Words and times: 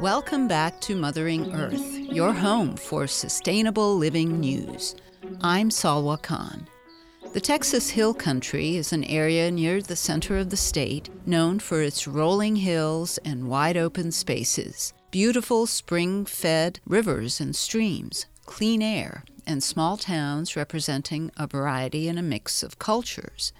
Welcome 0.00 0.46
back 0.46 0.80
to 0.82 0.94
Mothering 0.94 1.52
Earth, 1.52 1.98
your 1.98 2.32
home 2.32 2.76
for 2.76 3.08
sustainable 3.08 3.96
living 3.96 4.38
news. 4.38 4.94
I'm 5.40 5.70
Salwa 5.70 6.22
Khan. 6.22 6.68
The 7.32 7.40
Texas 7.40 7.90
Hill 7.90 8.14
Country 8.14 8.76
is 8.76 8.92
an 8.92 9.02
area 9.04 9.50
near 9.50 9.82
the 9.82 9.96
center 9.96 10.38
of 10.38 10.50
the 10.50 10.56
state 10.56 11.10
known 11.26 11.58
for 11.58 11.82
its 11.82 12.06
rolling 12.06 12.54
hills 12.54 13.18
and 13.24 13.48
wide 13.48 13.76
open 13.76 14.12
spaces, 14.12 14.92
beautiful 15.10 15.66
spring 15.66 16.24
fed 16.26 16.78
rivers 16.86 17.40
and 17.40 17.56
streams, 17.56 18.26
clean 18.46 18.82
air, 18.82 19.24
and 19.48 19.64
small 19.64 19.96
towns 19.96 20.54
representing 20.54 21.32
a 21.36 21.48
variety 21.48 22.06
and 22.06 22.20
a 22.20 22.22
mix 22.22 22.62
of 22.62 22.78
cultures. 22.78 23.52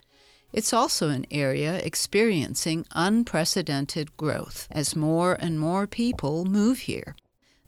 It's 0.50 0.72
also 0.72 1.10
an 1.10 1.26
area 1.30 1.76
experiencing 1.76 2.86
unprecedented 2.92 4.16
growth 4.16 4.66
as 4.70 4.96
more 4.96 5.34
and 5.34 5.60
more 5.60 5.86
people 5.86 6.46
move 6.46 6.80
here. 6.80 7.16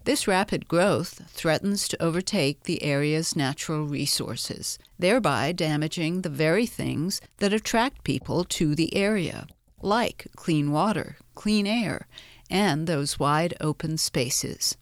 This 0.05 0.27
rapid 0.27 0.67
growth 0.67 1.21
threatens 1.29 1.87
to 1.89 2.03
overtake 2.03 2.63
the 2.63 2.83
area's 2.83 3.37
natural 3.37 3.85
resources, 3.85 4.79
thereby 4.99 5.53
damaging 5.53 6.23
the 6.23 6.31
very 6.31 6.65
things 6.65 7.21
that 7.37 7.53
attract 7.53 8.03
people 8.03 8.45
to 8.45 8.75
the 8.75 8.97
area, 8.97 9.47
like 9.83 10.27
clean 10.37 10.73
water, 10.73 11.19
clean 11.35 11.67
air, 11.67 12.09
and 12.49 12.87
those 12.87 13.19
wide 13.19 13.53
open 13.61 13.99
spaces. 13.99 14.79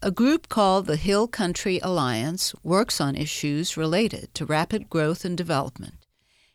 A 0.00 0.12
group 0.12 0.48
called 0.48 0.86
the 0.86 0.96
Hill 0.96 1.26
Country 1.26 1.80
Alliance 1.82 2.54
works 2.62 3.00
on 3.00 3.16
issues 3.16 3.76
related 3.76 4.32
to 4.34 4.46
rapid 4.46 4.88
growth 4.88 5.24
and 5.24 5.36
development 5.36 5.94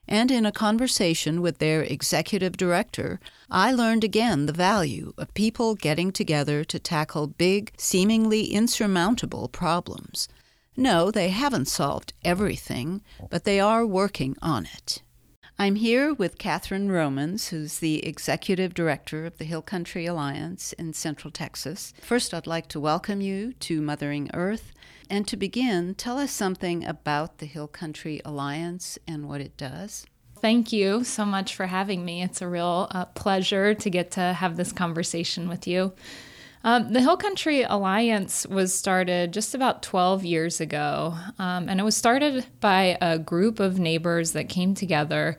and 0.09 0.31
in 0.31 0.43
a 0.45 0.51
conversation 0.51 1.39
with 1.39 1.59
their 1.59 1.83
executive 1.83 2.57
director, 2.57 3.19
I 3.49 3.71
learned 3.71 4.03
again 4.03 4.47
the 4.47 4.51
value 4.51 5.13
of 5.19 5.33
people 5.35 5.75
getting 5.75 6.11
together 6.11 6.63
to 6.63 6.79
tackle 6.79 7.27
big, 7.27 7.71
seemingly 7.77 8.45
insurmountable 8.45 9.47
problems. 9.47 10.27
No, 10.75 11.11
they 11.11 11.29
haven't 11.29 11.67
solved 11.67 12.13
everything, 12.25 13.01
but 13.29 13.43
they 13.43 13.59
are 13.59 13.85
working 13.85 14.35
on 14.41 14.65
it. 14.65 15.03
I'm 15.59 15.75
here 15.75 16.13
with 16.13 16.37
Catherine 16.37 16.89
Romans, 16.89 17.49
who's 17.49 17.79
the 17.79 18.03
executive 18.05 18.73
director 18.73 19.25
of 19.25 19.37
the 19.37 19.45
Hill 19.45 19.61
Country 19.61 20.05
Alliance 20.05 20.73
in 20.73 20.93
Central 20.93 21.31
Texas. 21.31 21.93
First, 22.01 22.33
I'd 22.33 22.47
like 22.47 22.67
to 22.69 22.79
welcome 22.79 23.21
you 23.21 23.53
to 23.53 23.81
Mothering 23.81 24.31
Earth 24.33 24.71
and 25.09 25.27
to 25.27 25.37
begin, 25.37 25.95
tell 25.95 26.17
us 26.17 26.31
something 26.31 26.85
about 26.85 27.39
the 27.39 27.45
Hill 27.45 27.67
Country 27.67 28.21
Alliance 28.23 28.97
and 29.07 29.27
what 29.27 29.41
it 29.41 29.57
does. 29.57 30.05
Thank 30.41 30.71
you 30.71 31.03
so 31.03 31.25
much 31.25 31.55
for 31.55 31.65
having 31.65 32.05
me. 32.05 32.23
It's 32.23 32.41
a 32.41 32.47
real 32.47 32.87
uh, 32.91 33.05
pleasure 33.05 33.73
to 33.73 33.89
get 33.89 34.11
to 34.11 34.21
have 34.21 34.55
this 34.55 34.71
conversation 34.71 35.49
with 35.49 35.67
you. 35.67 35.93
Um, 36.63 36.91
the 36.91 37.01
Hill 37.01 37.17
Country 37.17 37.63
Alliance 37.63 38.45
was 38.47 38.73
started 38.73 39.33
just 39.33 39.55
about 39.55 39.81
12 39.81 40.25
years 40.25 40.59
ago, 40.59 41.15
um, 41.39 41.69
and 41.69 41.79
it 41.79 41.83
was 41.83 41.95
started 41.95 42.45
by 42.59 42.97
a 43.01 43.17
group 43.17 43.59
of 43.59 43.79
neighbors 43.79 44.33
that 44.33 44.49
came 44.49 44.73
together 44.73 45.37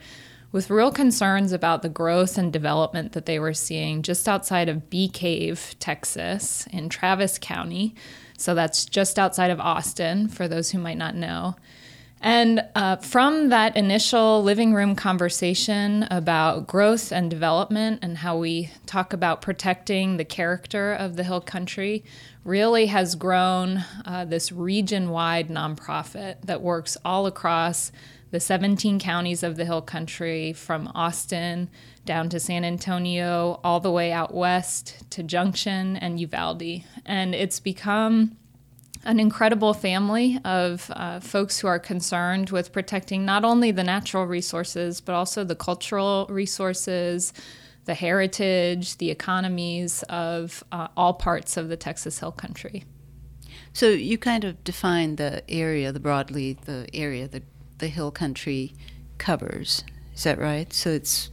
with 0.52 0.70
real 0.70 0.90
concerns 0.90 1.52
about 1.52 1.82
the 1.82 1.88
growth 1.88 2.36
and 2.36 2.52
development 2.52 3.12
that 3.12 3.26
they 3.26 3.38
were 3.38 3.54
seeing 3.54 4.02
just 4.02 4.28
outside 4.28 4.68
of 4.68 4.90
Bee 4.90 5.08
Cave, 5.08 5.76
Texas, 5.78 6.66
in 6.72 6.88
Travis 6.88 7.38
County. 7.38 7.94
So 8.40 8.54
that's 8.54 8.86
just 8.86 9.18
outside 9.18 9.50
of 9.50 9.60
Austin, 9.60 10.26
for 10.26 10.48
those 10.48 10.70
who 10.70 10.78
might 10.78 10.96
not 10.96 11.14
know. 11.14 11.56
And 12.22 12.62
uh, 12.74 12.96
from 12.96 13.48
that 13.48 13.76
initial 13.76 14.42
living 14.42 14.74
room 14.74 14.94
conversation 14.94 16.06
about 16.10 16.66
growth 16.66 17.12
and 17.12 17.30
development 17.30 18.00
and 18.02 18.18
how 18.18 18.36
we 18.38 18.70
talk 18.84 19.12
about 19.12 19.40
protecting 19.40 20.16
the 20.16 20.24
character 20.24 20.92
of 20.92 21.16
the 21.16 21.24
Hill 21.24 21.40
Country, 21.40 22.04
really 22.44 22.86
has 22.86 23.14
grown 23.14 23.84
uh, 24.04 24.24
this 24.26 24.52
region 24.52 25.10
wide 25.10 25.48
nonprofit 25.48 26.36
that 26.42 26.62
works 26.62 26.96
all 27.04 27.26
across 27.26 27.92
the 28.30 28.40
17 28.40 28.98
counties 28.98 29.42
of 29.42 29.56
the 29.56 29.64
Hill 29.64 29.82
Country 29.82 30.52
from 30.52 30.90
Austin 30.94 31.68
down 32.04 32.28
to 32.30 32.40
San 32.40 32.64
Antonio, 32.64 33.60
all 33.62 33.80
the 33.80 33.90
way 33.90 34.12
out 34.12 34.34
west 34.34 35.10
to 35.10 35.22
Junction 35.22 35.96
and 35.96 36.18
Uvalde. 36.18 36.82
And 37.04 37.34
it's 37.34 37.60
become 37.60 38.36
an 39.04 39.18
incredible 39.18 39.72
family 39.72 40.38
of 40.44 40.90
uh, 40.94 41.20
folks 41.20 41.58
who 41.58 41.66
are 41.66 41.78
concerned 41.78 42.50
with 42.50 42.72
protecting 42.72 43.24
not 43.24 43.44
only 43.44 43.70
the 43.70 43.84
natural 43.84 44.26
resources, 44.26 45.00
but 45.00 45.14
also 45.14 45.42
the 45.42 45.54
cultural 45.54 46.26
resources, 46.28 47.32
the 47.86 47.94
heritage, 47.94 48.98
the 48.98 49.10
economies 49.10 50.02
of 50.04 50.62
uh, 50.70 50.88
all 50.96 51.14
parts 51.14 51.56
of 51.56 51.68
the 51.68 51.76
Texas 51.76 52.18
Hill 52.18 52.32
Country. 52.32 52.84
So 53.72 53.88
you 53.88 54.18
kind 54.18 54.44
of 54.44 54.62
define 54.64 55.16
the 55.16 55.48
area, 55.50 55.92
the 55.92 56.00
broadly 56.00 56.58
the 56.64 56.86
area 56.92 57.28
that 57.28 57.44
the 57.78 57.88
Hill 57.88 58.10
Country 58.10 58.74
covers. 59.16 59.84
Is 60.14 60.24
that 60.24 60.38
right? 60.38 60.72
So 60.72 60.90
it's 60.90 61.30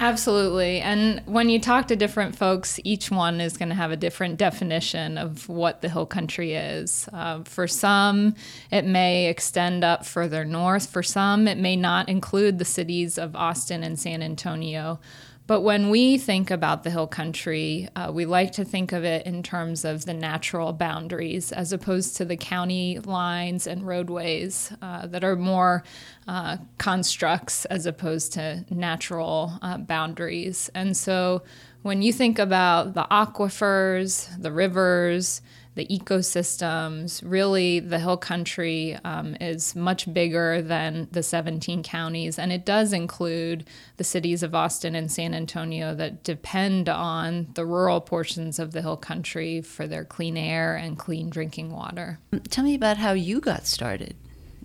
Absolutely. 0.00 0.78
And 0.80 1.22
when 1.26 1.48
you 1.48 1.58
talk 1.58 1.88
to 1.88 1.96
different 1.96 2.36
folks, 2.36 2.78
each 2.84 3.10
one 3.10 3.40
is 3.40 3.56
going 3.56 3.70
to 3.70 3.74
have 3.74 3.90
a 3.90 3.96
different 3.96 4.36
definition 4.36 5.18
of 5.18 5.48
what 5.48 5.80
the 5.80 5.88
hill 5.88 6.06
country 6.06 6.54
is. 6.54 7.08
Uh, 7.12 7.42
for 7.42 7.66
some, 7.66 8.36
it 8.70 8.84
may 8.84 9.26
extend 9.26 9.82
up 9.82 10.06
further 10.06 10.44
north. 10.44 10.88
For 10.88 11.02
some, 11.02 11.48
it 11.48 11.58
may 11.58 11.74
not 11.74 12.08
include 12.08 12.58
the 12.58 12.64
cities 12.64 13.18
of 13.18 13.34
Austin 13.34 13.82
and 13.82 13.98
San 13.98 14.22
Antonio. 14.22 15.00
But 15.48 15.62
when 15.62 15.88
we 15.88 16.18
think 16.18 16.50
about 16.50 16.84
the 16.84 16.90
hill 16.90 17.06
country, 17.06 17.88
uh, 17.96 18.12
we 18.12 18.26
like 18.26 18.52
to 18.52 18.66
think 18.66 18.92
of 18.92 19.02
it 19.02 19.24
in 19.24 19.42
terms 19.42 19.82
of 19.82 20.04
the 20.04 20.12
natural 20.12 20.74
boundaries 20.74 21.52
as 21.52 21.72
opposed 21.72 22.18
to 22.18 22.26
the 22.26 22.36
county 22.36 22.98
lines 22.98 23.66
and 23.66 23.86
roadways 23.86 24.70
uh, 24.82 25.06
that 25.06 25.24
are 25.24 25.36
more 25.36 25.84
uh, 26.28 26.58
constructs 26.76 27.64
as 27.64 27.86
opposed 27.86 28.34
to 28.34 28.62
natural 28.68 29.58
uh, 29.62 29.78
boundaries. 29.78 30.68
And 30.74 30.94
so 30.94 31.42
when 31.80 32.02
you 32.02 32.12
think 32.12 32.38
about 32.38 32.92
the 32.92 33.06
aquifers, 33.10 34.28
the 34.42 34.52
rivers, 34.52 35.40
the 35.78 35.86
ecosystems. 35.86 37.22
Really, 37.24 37.78
the 37.78 38.00
Hill 38.00 38.16
Country 38.16 38.98
um, 39.04 39.36
is 39.40 39.76
much 39.76 40.12
bigger 40.12 40.60
than 40.60 41.06
the 41.12 41.22
17 41.22 41.84
counties, 41.84 42.36
and 42.36 42.52
it 42.52 42.66
does 42.66 42.92
include 42.92 43.64
the 43.96 44.02
cities 44.02 44.42
of 44.42 44.56
Austin 44.56 44.96
and 44.96 45.10
San 45.10 45.34
Antonio 45.34 45.94
that 45.94 46.24
depend 46.24 46.88
on 46.88 47.46
the 47.54 47.64
rural 47.64 48.00
portions 48.00 48.58
of 48.58 48.72
the 48.72 48.82
Hill 48.82 48.96
Country 48.96 49.62
for 49.62 49.86
their 49.86 50.04
clean 50.04 50.36
air 50.36 50.74
and 50.74 50.98
clean 50.98 51.30
drinking 51.30 51.70
water. 51.70 52.18
Tell 52.50 52.64
me 52.64 52.74
about 52.74 52.96
how 52.96 53.12
you 53.12 53.40
got 53.40 53.64
started 53.64 54.16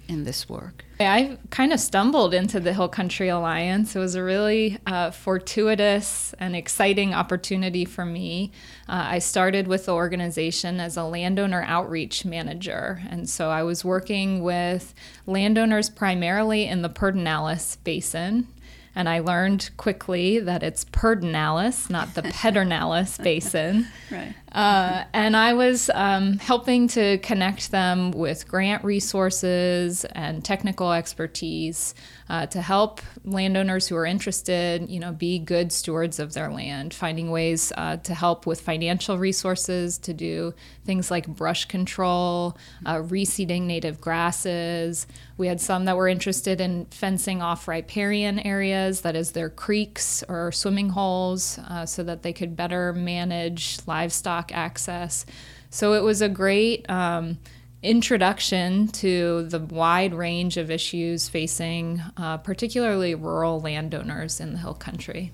in 0.08 0.24
this 0.24 0.48
work? 0.50 0.86
I 1.00 1.38
kind 1.50 1.74
of 1.74 1.80
stumbled 1.80 2.34
into 2.34 2.60
the 2.60 2.74
Hill 2.74 2.88
Country 2.88 3.30
Alliance. 3.30 3.96
It 3.96 4.00
was 4.00 4.16
a 4.16 4.24
really 4.24 4.78
uh, 4.86 5.12
fortuitous 5.12 6.34
and 6.40 6.56
exciting 6.56 7.14
opportunity 7.14 7.86
for 7.86 8.06
me. 8.06 8.52
Uh, 8.88 9.04
I 9.12 9.20
started 9.20 9.68
with 9.68 9.86
the 9.86 9.94
organization 9.94 10.80
as 10.80 10.98
a 10.98 11.04
landowner 11.04 11.64
outreach 11.64 12.26
manager. 12.26 13.02
And 13.10 13.30
so 13.30 13.50
I 13.50 13.64
was 13.64 13.84
working 13.84 14.44
with 14.44 14.94
landowners 15.26 15.90
primarily 15.90 16.66
in 16.66 16.82
the 16.82 16.90
Pedernales 16.90 17.78
Basin. 17.84 18.48
And 18.96 19.10
I 19.10 19.20
learned 19.20 19.72
quickly 19.78 20.40
that 20.40 20.62
it's 20.62 20.86
Pedernales, 20.86 21.90
not 21.90 22.14
the 22.14 22.22
Pedernales 22.24 23.22
Basin. 23.24 23.88
Right. 24.12 24.34
Uh, 24.52 25.06
and 25.14 25.36
I 25.36 25.54
was 25.54 25.90
um, 25.94 26.38
helping 26.38 26.88
to 26.90 27.18
connect 27.20 27.72
them 27.72 28.12
with 28.12 28.48
grant 28.48 28.84
resources 28.84 30.06
and 30.06 30.46
technical 30.46 30.92
expertise 30.92 31.96
uh, 32.34 32.48
to 32.48 32.64
help 32.64 33.00
landowners 33.24 33.88
who 33.88 33.96
are 33.96 34.08
interested, 34.08 34.90
you 34.90 35.00
know, 35.00 35.12
be 35.12 35.38
good 35.38 35.72
stewards 35.72 36.18
of 36.18 36.34
their 36.34 36.52
land, 36.52 36.92
finding 36.92 37.30
ways 37.30 37.72
uh, 37.78 37.96
to 37.98 38.16
help 38.16 38.48
with 38.48 38.60
financial 38.60 39.20
resources 39.20 40.00
to 40.00 40.16
do 40.16 40.52
things 40.84 41.12
like 41.12 41.28
brush 41.28 41.66
control, 41.66 42.58
uh, 42.88 42.96
reseeding 42.96 43.62
native 43.62 44.02
grasses. 44.02 45.06
We 45.38 45.46
had 45.46 45.62
some 45.62 45.86
that 45.86 45.96
were 45.96 46.08
interested 46.08 46.60
in 46.60 46.86
fencing 46.86 47.44
off 47.44 47.68
riparian 47.68 48.40
areas, 48.40 49.02
that 49.02 49.16
is, 49.16 49.34
their 49.34 49.52
creeks 49.52 50.24
or 50.28 50.52
swimming 50.52 50.90
holes, 50.90 51.60
uh, 51.70 51.86
so 51.86 52.02
that 52.02 52.24
they 52.24 52.34
could 52.34 52.56
better 52.56 52.94
manage 52.94 53.78
livestock 53.86 54.52
access. 54.52 55.28
So 55.70 55.94
it 55.94 56.02
was 56.02 56.24
a 56.24 56.30
great 56.30 56.90
um, 56.90 57.38
introduction 57.84 58.88
to 58.88 59.44
the 59.44 59.60
wide 59.60 60.14
range 60.14 60.58
of 60.58 60.72
issues 60.72 61.30
facing 61.30 62.02
uh, 62.18 62.38
particularly 62.38 63.14
rural 63.14 63.60
landowners 63.60 64.40
in 64.40 64.54
the 64.54 64.60
Hill 64.60 64.74
Country. 64.74 65.32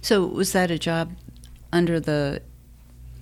So 0.00 0.26
was 0.26 0.52
that 0.52 0.70
a 0.70 0.78
job 0.78 1.12
under 1.72 2.00
the 2.00 2.42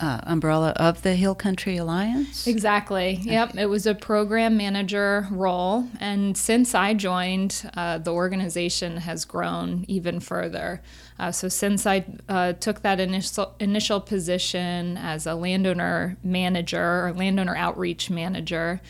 uh, 0.01 0.21
umbrella 0.25 0.71
of 0.77 1.03
the 1.03 1.15
Hill 1.15 1.35
Country 1.35 1.77
Alliance? 1.77 2.47
Exactly. 2.47 3.21
Yep. 3.23 3.57
It 3.57 3.67
was 3.67 3.87
a 3.87 3.95
program 3.95 4.57
manager 4.57 5.29
role. 5.31 5.89
And 6.01 6.37
since 6.37 6.75
I 6.75 6.95
joined, 6.95 7.71
uh, 7.75 7.99
the 7.99 8.13
organization 8.13 8.99
has 8.99 9.25
grown 9.25 9.85
even 9.89 10.21
further. 10.21 10.83
Uh, 11.19 11.31
so 11.31 11.49
since 11.49 11.87
I 11.87 12.05
uh, 12.29 12.55
took 12.55 12.83
that 12.83 12.99
initial, 12.99 13.55
initial 13.61 14.01
position 14.01 14.97
as 14.97 15.27
a 15.27 15.35
landowner 15.35 16.17
manager 16.25 17.07
or 17.07 17.13
landowner 17.13 17.55
outreach 17.55 18.09
manager, 18.11 18.81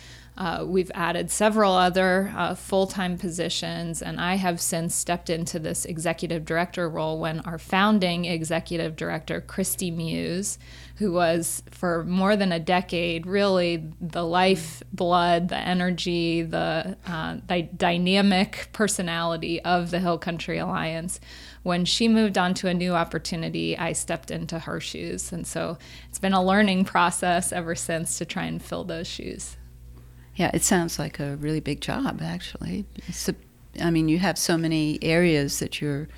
uh, 0.41 0.65
we've 0.67 0.91
added 0.95 1.31
several 1.31 1.75
other 1.75 2.33
uh, 2.35 2.55
full 2.55 2.87
time 2.87 3.19
positions, 3.19 4.01
and 4.01 4.19
I 4.19 4.37
have 4.37 4.59
since 4.59 4.95
stepped 4.95 5.29
into 5.29 5.59
this 5.59 5.85
executive 5.85 6.47
director 6.47 6.89
role 6.89 7.21
when 7.21 7.41
our 7.41 7.59
founding 7.59 8.25
executive 8.25 8.97
director, 8.97 9.43
Christy 9.43 9.91
Muse, 9.91 10.59
who 11.01 11.11
was 11.11 11.63
for 11.71 12.05
more 12.05 12.37
than 12.37 12.53
a 12.53 12.61
decade 12.61 13.25
really 13.25 13.91
the 14.03 14.23
life 14.23 14.83
blood, 14.93 15.49
the 15.49 15.57
energy, 15.57 16.43
the, 16.43 16.95
uh, 17.07 17.39
the 17.49 17.63
dynamic 17.63 18.69
personality 18.75 19.63
of 19.63 19.91
the 19.91 19.99
Hill 19.99 20.19
Country 20.19 20.59
Alliance. 20.59 21.19
When 21.63 21.87
she 21.87 22.07
moved 22.07 22.37
on 22.37 22.53
to 22.53 22.69
a 22.69 22.75
new 22.75 22.93
opportunity, 22.93 23.79
I 23.79 23.95
stepped 23.95 24.31
into 24.31 24.59
her 24.59 24.79
shoes. 24.79 25.33
And 25.33 25.47
so 25.47 25.79
it's 26.11 26.19
been 26.19 26.35
a 26.35 26.45
learning 26.45 26.85
process 26.85 27.51
ever 27.51 27.75
since 27.75 28.19
to 28.19 28.27
try 28.27 28.45
and 28.45 28.63
fill 28.63 28.85
those 28.85 29.07
shoes. 29.07 29.57
Yeah, 30.37 30.51
it 30.53 30.63
sounds 30.63 30.99
like 30.99 31.19
a 31.19 31.37
really 31.37 31.61
big 31.61 31.81
job, 31.81 32.21
actually. 32.23 32.85
A, 33.27 33.35
I 33.83 33.91
mean, 33.91 34.11
you 34.11 34.19
have 34.19 34.37
so 34.37 34.59
many 34.59 34.99
areas 35.01 35.61
that 35.61 35.81
you're 35.81 36.09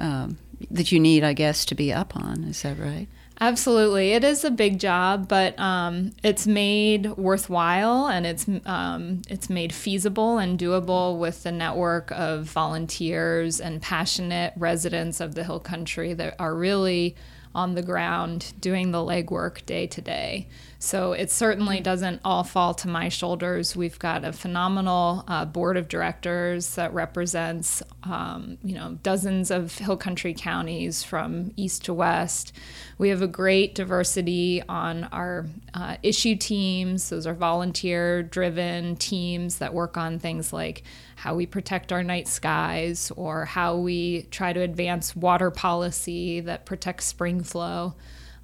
um, 0.00 0.36
that 0.68 0.90
you 0.90 0.98
need, 0.98 1.22
I 1.22 1.32
guess, 1.32 1.64
to 1.66 1.76
be 1.76 1.92
up 1.92 2.16
on. 2.16 2.42
Is 2.42 2.62
that 2.62 2.76
right? 2.76 3.06
Absolutely, 3.38 4.12
it 4.12 4.24
is 4.24 4.44
a 4.44 4.50
big 4.50 4.80
job, 4.80 5.28
but 5.28 5.58
um, 5.58 6.12
it's 6.22 6.46
made 6.46 7.10
worthwhile 7.18 8.06
and 8.06 8.24
it's 8.24 8.46
um, 8.64 9.20
it's 9.28 9.50
made 9.50 9.74
feasible 9.74 10.38
and 10.38 10.58
doable 10.58 11.18
with 11.18 11.42
the 11.42 11.52
network 11.52 12.10
of 12.12 12.44
volunteers 12.44 13.60
and 13.60 13.82
passionate 13.82 14.54
residents 14.56 15.20
of 15.20 15.34
the 15.34 15.44
Hill 15.44 15.60
Country 15.60 16.14
that 16.14 16.34
are 16.38 16.54
really 16.54 17.14
on 17.54 17.74
the 17.74 17.82
ground 17.82 18.54
doing 18.58 18.90
the 18.90 18.98
legwork 18.98 19.66
day 19.66 19.86
to 19.86 20.00
day. 20.00 20.48
So 20.78 21.12
it 21.12 21.30
certainly 21.30 21.80
doesn't 21.80 22.20
all 22.22 22.44
fall 22.44 22.74
to 22.74 22.88
my 22.88 23.08
shoulders. 23.08 23.74
We've 23.74 23.98
got 23.98 24.24
a 24.24 24.32
phenomenal 24.32 25.24
uh, 25.26 25.46
board 25.46 25.78
of 25.78 25.88
directors 25.88 26.74
that 26.74 26.92
represents, 26.92 27.82
um, 28.02 28.58
you 28.62 28.74
know, 28.74 28.98
dozens 29.02 29.50
of 29.50 29.78
hill 29.78 29.96
country 29.96 30.34
counties 30.34 31.02
from 31.02 31.52
east 31.56 31.86
to 31.86 31.94
west. 31.94 32.52
We 32.98 33.08
have 33.08 33.22
a 33.22 33.26
great 33.26 33.74
diversity 33.74 34.62
on 34.68 35.04
our 35.04 35.46
uh, 35.72 35.96
issue 36.02 36.36
teams. 36.36 37.08
Those 37.08 37.26
are 37.26 37.34
volunteer-driven 37.34 38.96
teams 38.96 39.58
that 39.58 39.72
work 39.72 39.96
on 39.96 40.18
things 40.18 40.52
like 40.52 40.82
how 41.16 41.34
we 41.34 41.46
protect 41.46 41.90
our 41.90 42.02
night 42.02 42.28
skies 42.28 43.10
or 43.16 43.46
how 43.46 43.76
we 43.76 44.22
try 44.30 44.52
to 44.52 44.60
advance 44.60 45.16
water 45.16 45.50
policy 45.50 46.40
that 46.40 46.66
protects 46.66 47.06
spring 47.06 47.42
flow. 47.42 47.94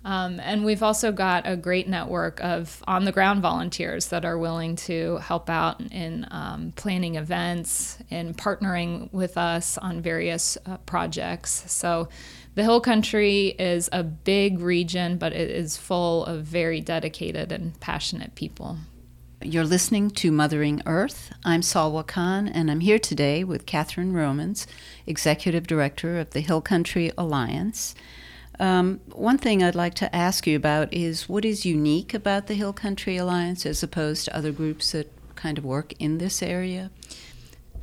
Um, 0.04 0.40
and 0.40 0.64
we've 0.64 0.82
also 0.82 1.12
got 1.12 1.46
a 1.46 1.56
great 1.56 1.88
network 1.88 2.40
of 2.40 2.82
on 2.86 3.04
the 3.04 3.12
ground 3.12 3.40
volunteers 3.40 4.08
that 4.08 4.24
are 4.24 4.36
willing 4.36 4.74
to 4.76 5.18
help 5.18 5.48
out 5.48 5.80
in 5.80 6.26
um, 6.30 6.72
planning 6.74 7.14
events 7.14 7.98
and 8.10 8.36
partnering 8.36 9.12
with 9.12 9.38
us 9.38 9.78
on 9.78 10.00
various 10.00 10.58
uh, 10.66 10.78
projects. 10.78 11.70
So 11.70 12.08
the 12.54 12.64
Hill 12.64 12.80
Country 12.80 13.54
is 13.58 13.88
a 13.92 14.02
big 14.02 14.58
region, 14.58 15.18
but 15.18 15.32
it 15.32 15.50
is 15.50 15.76
full 15.76 16.24
of 16.24 16.44
very 16.44 16.80
dedicated 16.80 17.52
and 17.52 17.78
passionate 17.80 18.34
people. 18.34 18.78
You're 19.40 19.64
listening 19.64 20.10
to 20.10 20.30
Mothering 20.30 20.82
Earth. 20.86 21.32
I'm 21.44 21.62
Salwa 21.62 22.06
Khan, 22.06 22.46
and 22.46 22.70
I'm 22.70 22.80
here 22.80 22.98
today 22.98 23.42
with 23.42 23.66
Catherine 23.66 24.12
Romans, 24.12 24.68
Executive 25.06 25.66
Director 25.66 26.18
of 26.18 26.30
the 26.30 26.40
Hill 26.40 26.60
Country 26.60 27.10
Alliance. 27.18 27.94
Um, 28.62 29.00
one 29.10 29.38
thing 29.38 29.60
I'd 29.60 29.74
like 29.74 29.94
to 29.94 30.14
ask 30.14 30.46
you 30.46 30.54
about 30.54 30.94
is 30.94 31.28
what 31.28 31.44
is 31.44 31.66
unique 31.66 32.14
about 32.14 32.46
the 32.46 32.54
Hill 32.54 32.72
Country 32.72 33.16
Alliance 33.16 33.66
as 33.66 33.82
opposed 33.82 34.26
to 34.26 34.36
other 34.36 34.52
groups 34.52 34.92
that 34.92 35.10
kind 35.34 35.58
of 35.58 35.64
work 35.64 35.94
in 35.98 36.18
this 36.18 36.44
area? 36.44 36.92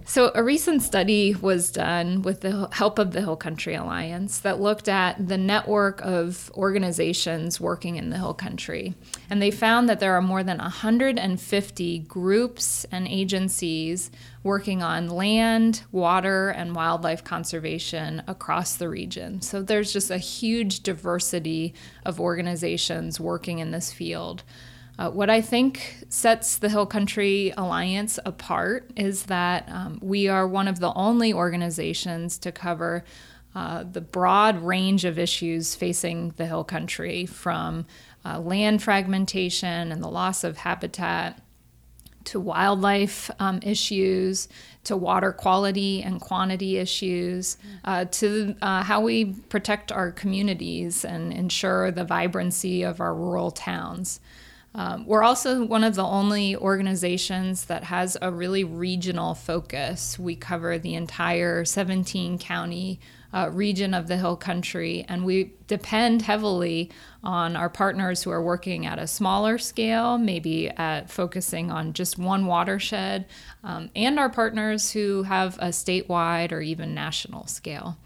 So, 0.10 0.32
a 0.34 0.44
recent 0.44 0.82
study 0.82 1.36
was 1.36 1.70
done 1.70 2.24
with 2.24 2.42
the 2.42 2.68
help 2.72 2.98
of 2.98 3.12
the 3.12 3.22
Hill 3.22 3.36
Country 3.36 3.76
Alliance 3.76 4.40
that 4.40 4.60
looked 4.60 4.90
at 4.90 5.28
the 5.28 5.38
network 5.38 6.02
of 6.02 6.52
organizations 6.56 7.62
working 7.62 7.96
in 7.96 8.10
the 8.10 8.18
Hill 8.18 8.34
Country. 8.34 8.96
And 9.30 9.40
they 9.40 9.52
found 9.52 9.88
that 9.88 10.00
there 10.00 10.16
are 10.16 10.22
more 10.24 10.42
than 10.42 10.58
150 10.58 12.00
groups 12.00 12.88
and 12.92 13.08
agencies 13.08 14.10
working 14.42 14.82
on 14.82 15.10
land, 15.10 15.84
water, 15.92 16.50
and 16.50 16.76
wildlife 16.76 17.24
conservation 17.24 18.24
across 18.26 18.78
the 18.78 18.90
region. 18.90 19.44
So, 19.44 19.62
there's 19.62 19.94
just 19.94 20.10
a 20.10 20.18
huge 20.18 20.82
diversity 20.82 21.76
of 22.04 22.20
organizations 22.20 23.20
working 23.20 23.60
in 23.60 23.70
this 23.70 23.94
field. 23.94 24.42
Uh, 25.00 25.10
what 25.10 25.30
I 25.30 25.40
think 25.40 26.04
sets 26.10 26.57
the 26.57 26.68
Hill 26.68 26.86
Country 26.86 27.54
Alliance 27.56 28.19
apart 28.25 28.92
is 28.98 29.24
that 29.28 29.63
um, 29.72 29.98
we 30.01 30.28
are 30.28 30.46
one 30.46 30.68
of 30.68 30.80
the 30.80 30.94
only 30.94 31.31
organizations 31.31 32.38
to 32.40 32.51
cover 32.51 33.06
uh, 33.56 33.86
the 33.90 34.01
broad 34.01 34.62
range 34.62 35.06
of 35.06 35.18
issues 35.18 35.74
facing 35.74 36.31
the 36.31 36.46
Hill 36.46 36.66
Country 36.66 37.25
from 37.25 37.86
uh, 38.25 38.42
land 38.42 38.84
fragmentation 38.84 39.94
and 39.94 40.04
the 40.04 40.10
loss 40.10 40.44
of 40.44 40.57
habitat 40.57 41.42
to 42.25 42.38
wildlife 42.38 43.31
um, 43.40 43.62
issues, 43.63 44.50
to 44.84 44.98
water 44.98 45.31
quality 45.31 46.04
and 46.04 46.19
quantity 46.19 46.75
issues, 46.75 47.57
uh, 47.86 48.04
to 48.04 48.54
uh, 48.62 48.84
how 48.84 49.00
we 49.00 49.34
protect 49.48 49.94
our 49.94 50.12
communities 50.12 51.06
and 51.06 51.31
ensure 51.31 51.90
the 51.90 52.04
vibrancy 52.04 52.84
of 52.84 53.00
our 53.00 53.16
rural 53.16 53.50
towns. 53.50 54.19
Um, 54.75 55.06
we're 55.07 55.24
also 55.24 55.63
one 55.63 55.83
of 55.83 55.95
the 55.95 56.04
only 56.04 56.56
organizations 56.56 57.66
that 57.66 57.86
has 57.86 58.18
a 58.21 58.31
really 58.31 58.63
regional 58.63 59.33
focus. 59.33 60.19
We 60.19 60.36
cover 60.36 60.77
the 60.77 60.94
entire 60.94 61.66
17 61.66 62.38
county 62.38 63.00
uh, 63.33 63.50
region 63.51 63.94
of 63.94 64.07
the 64.07 64.18
Hill 64.18 64.36
Country, 64.36 65.06
and 65.07 65.24
we 65.24 65.54
depend 65.68 66.24
heavily 66.24 66.89
on 67.24 67.56
our 67.56 67.69
partners 67.69 68.24
who 68.24 68.31
are 68.31 68.42
working 68.42 68.86
at 68.86 68.98
a 68.98 69.06
smaller 69.06 69.57
scale, 69.57 70.18
maybe 70.18 70.69
at 70.69 71.10
focusing 71.10 71.69
on 71.69 71.94
just 71.94 72.18
one 72.18 72.45
watershed, 72.45 73.25
um, 73.63 73.89
and 73.95 74.19
our 74.19 74.30
partners 74.30 74.92
who 74.92 75.24
have 75.24 75.57
a 75.60 75.68
statewide 75.68 76.51
or 76.51 76.62
even 76.62 76.94
national 76.94 77.45
scale. 77.48 77.98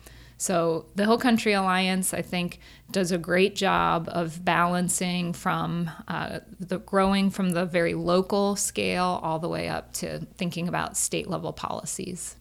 So 0.44 0.88
the 0.96 1.06
Hill 1.06 1.20
Country 1.20 1.54
Alliance, 1.54 2.14
I 2.14 2.22
think, 2.22 2.60
does 2.92 3.14
a 3.14 3.18
great 3.18 3.56
job 3.56 4.10
of 4.12 4.44
balancing 4.44 5.32
from 5.32 5.90
uh, 6.10 6.42
the 6.60 6.80
growing 6.80 7.30
from 7.30 7.52
the 7.52 7.66
very 7.66 7.94
local 7.94 8.58
scale 8.58 9.22
all 9.24 9.40
the 9.40 9.48
way 9.48 9.70
up 9.70 9.94
to 9.94 10.28
thinking 10.36 10.68
about 10.68 10.98
state 10.98 11.30
level 11.30 11.54
policies. 11.54 12.36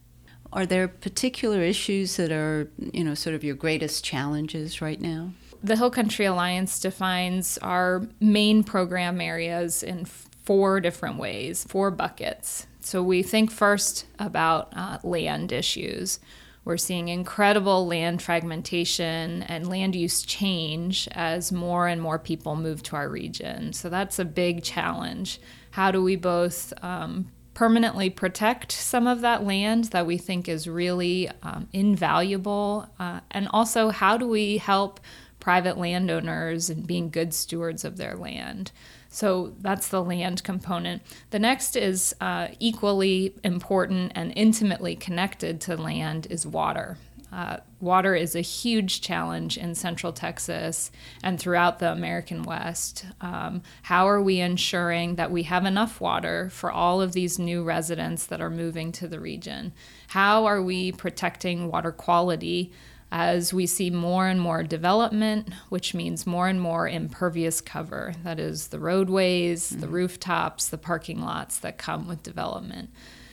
Are 0.51 0.65
there 0.65 0.89
particular 0.89 1.61
issues 1.61 2.17
that 2.17 2.29
are, 2.29 2.69
you 2.91 3.05
know, 3.05 3.13
sort 3.13 3.35
of 3.35 3.43
your 3.45 3.55
greatest 3.55 4.03
challenges 4.03 4.81
right 4.81 4.99
now? 4.99 5.31
The 5.63 5.77
Hill 5.77 5.89
Country 5.89 6.25
Alliance 6.25 6.81
defines 6.81 7.57
our 7.59 8.05
main 8.19 8.65
program 8.65 9.21
areas 9.21 9.81
in 9.81 10.03
four 10.03 10.81
different 10.81 11.19
ways, 11.19 11.63
four 11.69 11.89
buckets. 11.89 12.67
So 12.81 13.01
we 13.01 13.23
think 13.23 13.49
first 13.49 14.07
about 14.19 14.73
uh, 14.75 14.97
land 15.03 15.53
issues 15.53 16.19
we're 16.65 16.77
seeing 16.77 17.09
incredible 17.09 17.85
land 17.85 18.21
fragmentation 18.21 19.43
and 19.43 19.67
land 19.67 19.95
use 19.95 20.21
change 20.21 21.09
as 21.11 21.51
more 21.51 21.87
and 21.87 22.01
more 22.01 22.17
people 22.17 22.55
move 22.55 22.81
to 22.83 22.95
our 22.95 23.09
region. 23.09 23.73
So 23.73 23.89
that's 23.89 24.17
a 24.17 24.25
big 24.25 24.63
challenge. 24.63 25.41
How 25.71 25.91
do 25.91 26.01
we 26.01 26.15
both 26.15 26.71
um, 26.81 27.31
permanently 27.53 28.09
protect 28.09 28.71
some 28.71 29.07
of 29.07 29.21
that 29.21 29.43
land 29.43 29.85
that 29.85 30.05
we 30.05 30.17
think 30.17 30.47
is 30.47 30.67
really 30.67 31.29
um, 31.41 31.67
invaluable? 31.73 32.89
Uh, 32.97 33.19
and 33.31 33.47
also, 33.51 33.89
how 33.89 34.17
do 34.17 34.27
we 34.27 34.57
help 34.57 34.99
private 35.39 35.77
landowners 35.77 36.69
and 36.69 36.87
being 36.87 37.09
good 37.09 37.33
stewards 37.33 37.83
of 37.83 37.97
their 37.97 38.15
land? 38.15 38.71
So 39.13 39.53
that's 39.59 39.89
the 39.89 40.03
land 40.03 40.43
component. 40.43 41.03
The 41.29 41.37
next 41.37 41.75
is 41.75 42.15
uh, 42.19 42.47
equally 42.57 43.35
important 43.43 44.13
and 44.15 44.33
intimately 44.35 44.95
connected 44.95 45.61
to 45.61 45.77
land 45.77 46.25
is 46.31 46.47
water. 46.47 46.97
Uh, 47.31 47.57
water 47.79 48.15
is 48.15 48.35
a 48.35 48.41
huge 48.41 49.01
challenge 49.01 49.55
in 49.55 49.75
central 49.75 50.13
Texas 50.13 50.91
and 51.23 51.39
throughout 51.39 51.77
the 51.77 51.91
American 51.91 52.41
West. 52.41 53.05
Um, 53.21 53.61
how 53.83 54.07
are 54.07 54.21
we 54.21 54.39
ensuring 54.39 55.15
that 55.15 55.29
we 55.29 55.43
have 55.43 55.65
enough 55.65 56.01
water 56.01 56.49
for 56.49 56.71
all 56.71 56.99
of 56.99 57.13
these 57.13 57.37
new 57.37 57.63
residents 57.63 58.25
that 58.25 58.41
are 58.41 58.49
moving 58.49 58.91
to 58.93 59.07
the 59.07 59.19
region? 59.19 59.73
How 60.07 60.45
are 60.45 60.61
we 60.61 60.91
protecting 60.91 61.69
water 61.69 61.91
quality? 61.91 62.71
As 63.13 63.53
we 63.53 63.67
see 63.67 63.91
more 63.91 64.27
and 64.27 64.41
more 64.41 64.63
development, 64.63 65.47
which 65.69 65.93
means 65.93 66.25
more 66.25 66.47
and 66.47 66.59
more 66.59 66.89
impervious 66.89 67.61
cover. 67.61 68.15
That 68.23 68.39
is, 68.39 68.69
the 68.69 68.79
roadways, 68.79 69.69
mm-hmm. 69.69 69.81
the 69.81 69.87
rooftops, 69.87 70.67
the 70.67 70.79
parking 70.79 71.21
lots 71.21 71.59
that 71.59 71.77
come 71.77 72.07
with 72.07 72.23
development. 72.23 72.89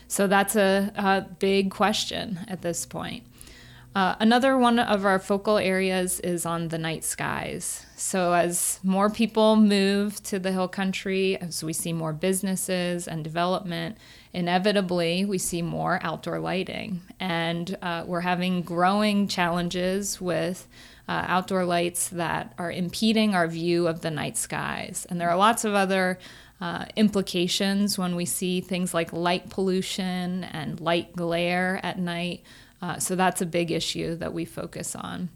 So 0.06 0.26
that's 0.26 0.54
a, 0.54 0.92
a 0.96 1.22
big 1.38 1.70
question 1.70 2.40
at 2.46 2.60
this 2.60 2.84
point. 2.84 3.25
Uh, 3.94 4.16
another 4.20 4.58
one 4.58 4.78
of 4.78 5.06
our 5.06 5.18
focal 5.18 5.56
areas 5.56 6.20
is 6.20 6.44
on 6.44 6.68
the 6.68 6.78
night 6.78 7.02
skies. 7.02 7.87
So, 7.96 8.34
as 8.34 8.78
more 8.84 9.10
people 9.10 9.56
move 9.56 10.22
to 10.25 10.38
the 10.38 10.52
hill 10.52 10.68
country, 10.68 11.37
as 11.38 11.64
we 11.64 11.72
see 11.72 11.92
more 11.92 12.12
businesses 12.12 13.08
and 13.08 13.25
development, 13.25 13.99
inevitably 14.32 15.25
we 15.25 15.38
see 15.38 15.62
more 15.62 15.99
outdoor 16.02 16.38
lighting. 16.38 17.00
And 17.18 17.76
uh, 17.82 18.04
we're 18.06 18.20
having 18.20 18.62
growing 18.62 19.28
challenges 19.28 20.20
with 20.20 20.68
uh, 21.08 21.25
outdoor 21.26 21.64
lights 21.64 22.08
that 22.10 22.54
are 22.58 22.70
impeding 22.70 23.34
our 23.34 23.49
view 23.49 23.88
of 23.88 24.00
the 24.00 24.10
night 24.10 24.37
skies. 24.37 25.06
And 25.10 25.20
there 25.20 25.30
are 25.30 25.37
lots 25.37 25.64
of 25.64 25.75
other 25.75 26.18
uh, 26.60 26.84
implications 26.94 27.99
when 27.99 28.14
we 28.14 28.25
see 28.25 28.60
things 28.60 28.94
like 28.94 29.12
light 29.12 29.50
pollution 29.50 30.44
and 30.44 30.78
light 30.80 31.16
glare 31.16 31.80
at 31.82 31.99
night. 31.99 32.42
Uh, 32.82 32.99
so 32.99 33.16
that's 33.16 33.40
a 33.40 33.46
big 33.46 33.70
issue 33.70 34.14
that 34.16 34.32
we 34.32 34.44
focus 34.44 34.94
on. 34.94 35.30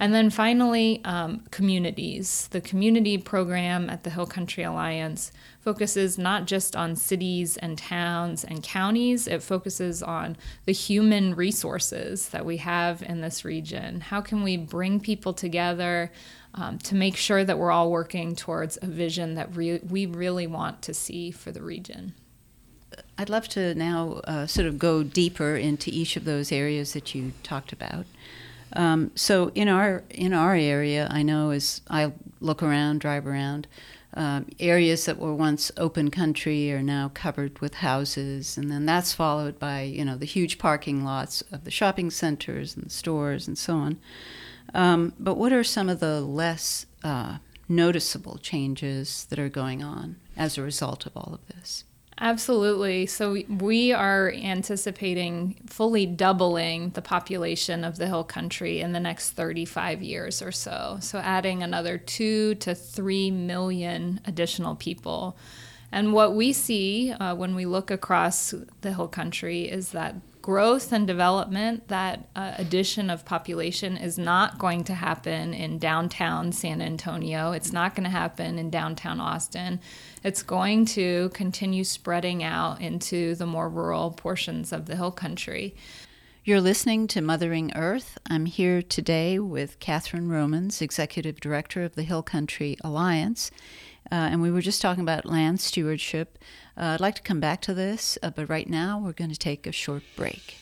And 0.00 0.14
then 0.14 0.30
finally, 0.30 1.02
um, 1.04 1.44
communities. 1.50 2.48
The 2.52 2.62
community 2.62 3.18
program 3.18 3.90
at 3.90 4.02
the 4.02 4.08
Hill 4.08 4.24
Country 4.24 4.64
Alliance 4.64 5.30
focuses 5.60 6.16
not 6.16 6.46
just 6.46 6.74
on 6.74 6.96
cities 6.96 7.58
and 7.58 7.76
towns 7.76 8.42
and 8.42 8.62
counties, 8.62 9.28
it 9.28 9.42
focuses 9.42 10.02
on 10.02 10.38
the 10.64 10.72
human 10.72 11.34
resources 11.34 12.30
that 12.30 12.46
we 12.46 12.56
have 12.56 13.02
in 13.02 13.20
this 13.20 13.44
region. 13.44 14.00
How 14.00 14.22
can 14.22 14.42
we 14.42 14.56
bring 14.56 15.00
people 15.00 15.34
together 15.34 16.10
um, 16.54 16.78
to 16.78 16.94
make 16.94 17.16
sure 17.16 17.44
that 17.44 17.58
we're 17.58 17.70
all 17.70 17.90
working 17.90 18.34
towards 18.34 18.78
a 18.80 18.86
vision 18.86 19.34
that 19.34 19.54
re- 19.54 19.82
we 19.86 20.06
really 20.06 20.46
want 20.46 20.80
to 20.80 20.94
see 20.94 21.30
for 21.30 21.52
the 21.52 21.62
region? 21.62 22.14
I'd 23.18 23.28
love 23.28 23.48
to 23.48 23.74
now 23.74 24.22
uh, 24.24 24.46
sort 24.46 24.66
of 24.66 24.78
go 24.78 25.02
deeper 25.02 25.56
into 25.56 25.90
each 25.90 26.16
of 26.16 26.24
those 26.24 26.50
areas 26.50 26.94
that 26.94 27.14
you 27.14 27.34
talked 27.42 27.70
about. 27.74 28.06
Um, 28.74 29.10
so 29.14 29.50
in 29.54 29.68
our 29.68 30.04
in 30.10 30.32
our 30.32 30.54
area, 30.54 31.08
I 31.10 31.22
know 31.22 31.50
as 31.50 31.80
I 31.88 32.12
look 32.40 32.62
around, 32.62 33.00
drive 33.00 33.26
around, 33.26 33.66
um, 34.14 34.46
areas 34.58 35.04
that 35.04 35.18
were 35.18 35.34
once 35.34 35.70
open 35.76 36.10
country 36.10 36.72
are 36.72 36.82
now 36.82 37.10
covered 37.14 37.58
with 37.60 37.74
houses, 37.74 38.56
and 38.56 38.70
then 38.70 38.86
that's 38.86 39.12
followed 39.12 39.58
by 39.58 39.82
you 39.82 40.04
know 40.04 40.16
the 40.16 40.26
huge 40.26 40.58
parking 40.58 41.04
lots 41.04 41.42
of 41.52 41.64
the 41.64 41.70
shopping 41.70 42.10
centers 42.10 42.76
and 42.76 42.86
the 42.86 42.90
stores 42.90 43.46
and 43.46 43.56
so 43.56 43.74
on. 43.74 43.98
Um, 44.74 45.14
but 45.18 45.36
what 45.36 45.52
are 45.52 45.64
some 45.64 45.88
of 45.88 46.00
the 46.00 46.20
less 46.20 46.86
uh, 47.02 47.38
noticeable 47.68 48.38
changes 48.38 49.26
that 49.30 49.38
are 49.38 49.48
going 49.48 49.82
on 49.82 50.16
as 50.36 50.56
a 50.56 50.62
result 50.62 51.06
of 51.06 51.16
all 51.16 51.32
of 51.34 51.54
this? 51.54 51.84
Absolutely. 52.22 53.06
So 53.06 53.38
we 53.48 53.92
are 53.92 54.30
anticipating 54.30 55.56
fully 55.66 56.04
doubling 56.04 56.90
the 56.90 57.00
population 57.00 57.82
of 57.82 57.96
the 57.96 58.06
hill 58.06 58.24
country 58.24 58.80
in 58.80 58.92
the 58.92 59.00
next 59.00 59.30
35 59.30 60.02
years 60.02 60.42
or 60.42 60.52
so. 60.52 60.98
So 61.00 61.18
adding 61.18 61.62
another 61.62 61.96
2 61.96 62.56
to 62.56 62.74
3 62.74 63.30
million 63.30 64.20
additional 64.26 64.76
people. 64.76 65.38
And 65.90 66.12
what 66.12 66.34
we 66.34 66.52
see 66.52 67.10
uh, 67.10 67.34
when 67.34 67.54
we 67.54 67.64
look 67.64 67.90
across 67.90 68.54
the 68.82 68.92
hill 68.92 69.08
country 69.08 69.62
is 69.62 69.92
that 69.92 70.14
growth 70.50 70.92
and 70.92 71.06
development, 71.06 71.86
that 71.86 72.28
uh, 72.34 72.54
addition 72.58 73.08
of 73.08 73.24
population 73.24 73.96
is 73.96 74.18
not 74.18 74.58
going 74.58 74.82
to 74.82 74.92
happen 74.92 75.54
in 75.54 75.78
downtown 75.78 76.50
San 76.50 76.82
Antonio. 76.82 77.52
It's 77.52 77.72
not 77.72 77.94
going 77.94 78.02
to 78.02 78.10
happen 78.10 78.58
in 78.58 78.68
downtown 78.68 79.20
Austin. 79.20 79.78
It's 80.24 80.42
going 80.42 80.86
to 80.86 81.28
continue 81.34 81.84
spreading 81.84 82.42
out 82.42 82.80
into 82.80 83.36
the 83.36 83.46
more 83.46 83.68
rural 83.68 84.10
portions 84.10 84.72
of 84.72 84.86
the 84.86 84.96
hill 84.96 85.12
country. 85.12 85.76
You're 86.42 86.60
listening 86.60 87.06
to 87.08 87.20
Mothering 87.20 87.70
Earth. 87.76 88.18
I'm 88.28 88.46
here 88.46 88.82
today 88.82 89.38
with 89.38 89.78
Catherine 89.78 90.28
Romans, 90.28 90.82
Executive 90.82 91.38
Director 91.38 91.84
of 91.84 91.94
the 91.94 92.02
Hill 92.02 92.24
Country 92.24 92.76
Alliance. 92.82 93.52
Uh, 94.10 94.14
and 94.14 94.42
we 94.42 94.50
were 94.50 94.60
just 94.60 94.82
talking 94.82 95.02
about 95.02 95.26
land 95.26 95.60
stewardship. 95.60 96.38
Uh, 96.80 96.94
I'd 96.94 97.00
like 97.00 97.16
to 97.16 97.22
come 97.22 97.40
back 97.40 97.60
to 97.62 97.74
this, 97.74 98.16
uh, 98.22 98.30
but 98.30 98.48
right 98.48 98.66
now 98.66 98.98
we're 98.98 99.12
going 99.12 99.30
to 99.30 99.38
take 99.38 99.66
a 99.66 99.72
short 99.72 100.02
break. 100.16 100.56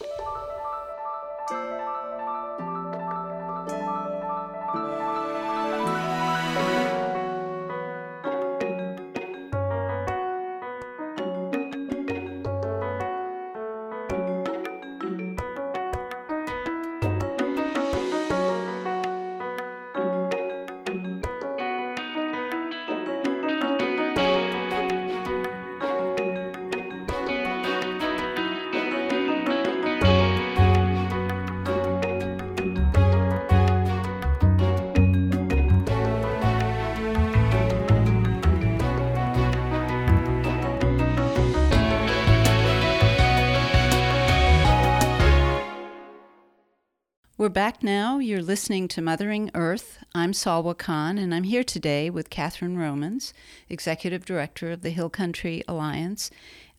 We're 47.39 47.49
back 47.49 47.85
now. 47.85 48.19
You're 48.19 48.43
listening 48.43 48.89
to 48.89 49.01
Mothering 49.01 49.53
Earth. 49.55 50.01
I'm 50.13 50.33
Salwa 50.33 50.77
Khan, 50.77 51.19
and 51.19 51.33
I'm 51.33 51.45
here 51.45 51.63
today 51.63 52.11
with 52.11 52.31
Catherine 52.31 52.77
Romans, 52.77 53.33
Executive 53.69 54.25
Director 54.25 54.73
of 54.73 54.83
the 54.83 54.91
Hill 54.91 55.09
Country 55.09 55.63
Alliance. 55.69 56.33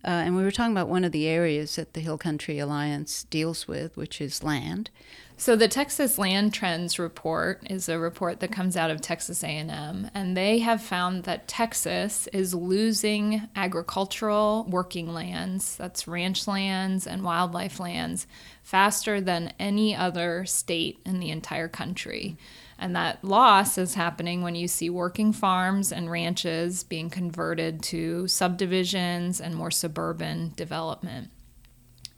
Uh, 0.03 0.07
and 0.07 0.35
we 0.35 0.43
were 0.43 0.51
talking 0.51 0.71
about 0.71 0.87
one 0.87 1.03
of 1.03 1.11
the 1.11 1.27
areas 1.27 1.75
that 1.75 1.93
the 1.93 1.99
Hill 1.99 2.17
Country 2.17 2.57
Alliance 2.57 3.23
deals 3.29 3.67
with, 3.67 3.97
which 3.97 4.21
is 4.21 4.43
land. 4.43 4.89
So 5.35 5.55
the 5.55 5.69
Texas 5.69 6.17
Land 6.17 6.53
Trends 6.53 6.99
report 6.99 7.65
is 7.69 7.87
a 7.87 7.97
report 7.97 8.41
that 8.41 8.51
comes 8.51 8.75
out 8.75 8.91
of 8.91 8.99
Texas 8.99 9.41
A&M 9.41 10.11
and 10.13 10.35
they 10.35 10.59
have 10.59 10.81
found 10.81 11.23
that 11.23 11.47
Texas 11.47 12.27
is 12.33 12.53
losing 12.53 13.47
agricultural 13.55 14.65
working 14.69 15.13
lands, 15.13 15.77
that's 15.77 16.09
ranch 16.09 16.45
lands 16.45 17.07
and 17.07 17.23
wildlife 17.23 17.79
lands, 17.79 18.27
faster 18.63 19.21
than 19.21 19.53
any 19.59 19.95
other 19.95 20.43
state 20.43 20.99
in 21.05 21.21
the 21.21 21.29
entire 21.29 21.69
country. 21.69 22.37
And 22.79 22.95
that 22.95 23.23
loss 23.23 23.77
is 23.77 23.95
happening 23.95 24.41
when 24.41 24.55
you 24.55 24.67
see 24.67 24.89
working 24.89 25.33
farms 25.33 25.91
and 25.91 26.09
ranches 26.09 26.83
being 26.83 27.09
converted 27.09 27.83
to 27.83 28.27
subdivisions 28.27 29.41
and 29.41 29.53
more 29.53 29.71
suburban 29.71 30.53
development. 30.55 31.29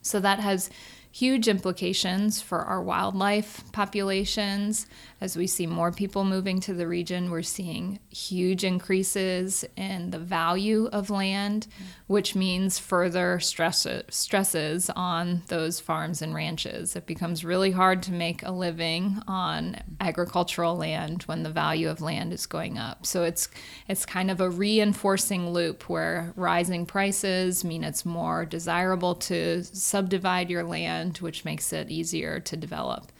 So 0.03 0.19
that 0.19 0.39
has 0.39 0.69
huge 1.11 1.47
implications 1.47 2.41
for 2.41 2.59
our 2.59 2.81
wildlife 2.81 3.63
populations. 3.73 4.87
As 5.19 5.35
we 5.35 5.45
see 5.45 5.67
more 5.67 5.91
people 5.91 6.23
moving 6.23 6.59
to 6.61 6.73
the 6.73 6.87
region, 6.87 7.29
we're 7.29 7.41
seeing 7.41 7.99
huge 8.09 8.63
increases 8.63 9.65
in 9.75 10.11
the 10.11 10.17
value 10.19 10.89
of 10.91 11.09
land, 11.09 11.67
which 12.07 12.33
means 12.33 12.79
further 12.79 13.39
stress, 13.39 13.85
stresses 14.09 14.89
on 14.95 15.43
those 15.47 15.79
farms 15.79 16.21
and 16.21 16.33
ranches. 16.33 16.95
It 16.95 17.05
becomes 17.05 17.45
really 17.45 17.71
hard 17.71 18.01
to 18.03 18.13
make 18.13 18.41
a 18.43 18.51
living 18.51 19.21
on 19.27 19.77
agricultural 19.99 20.75
land 20.75 21.23
when 21.23 21.43
the 21.43 21.49
value 21.49 21.89
of 21.89 22.01
land 22.01 22.31
is 22.31 22.45
going 22.45 22.77
up. 22.77 23.05
So 23.05 23.23
it's 23.23 23.49
it's 23.87 24.05
kind 24.05 24.31
of 24.31 24.39
a 24.39 24.49
reinforcing 24.49 25.51
loop 25.51 25.89
where 25.89 26.33
rising 26.35 26.85
prices 26.85 27.63
mean 27.63 27.83
it's 27.83 28.05
more 28.05 28.45
desirable 28.45 29.15
to 29.15 29.63
subdivide 29.63 30.49
your 30.49 30.63
land 30.63 31.00
which 31.21 31.45
makes 31.45 31.73
it 31.73 31.89
easier 31.89 32.39
to 32.39 32.55
develop. 32.57 33.11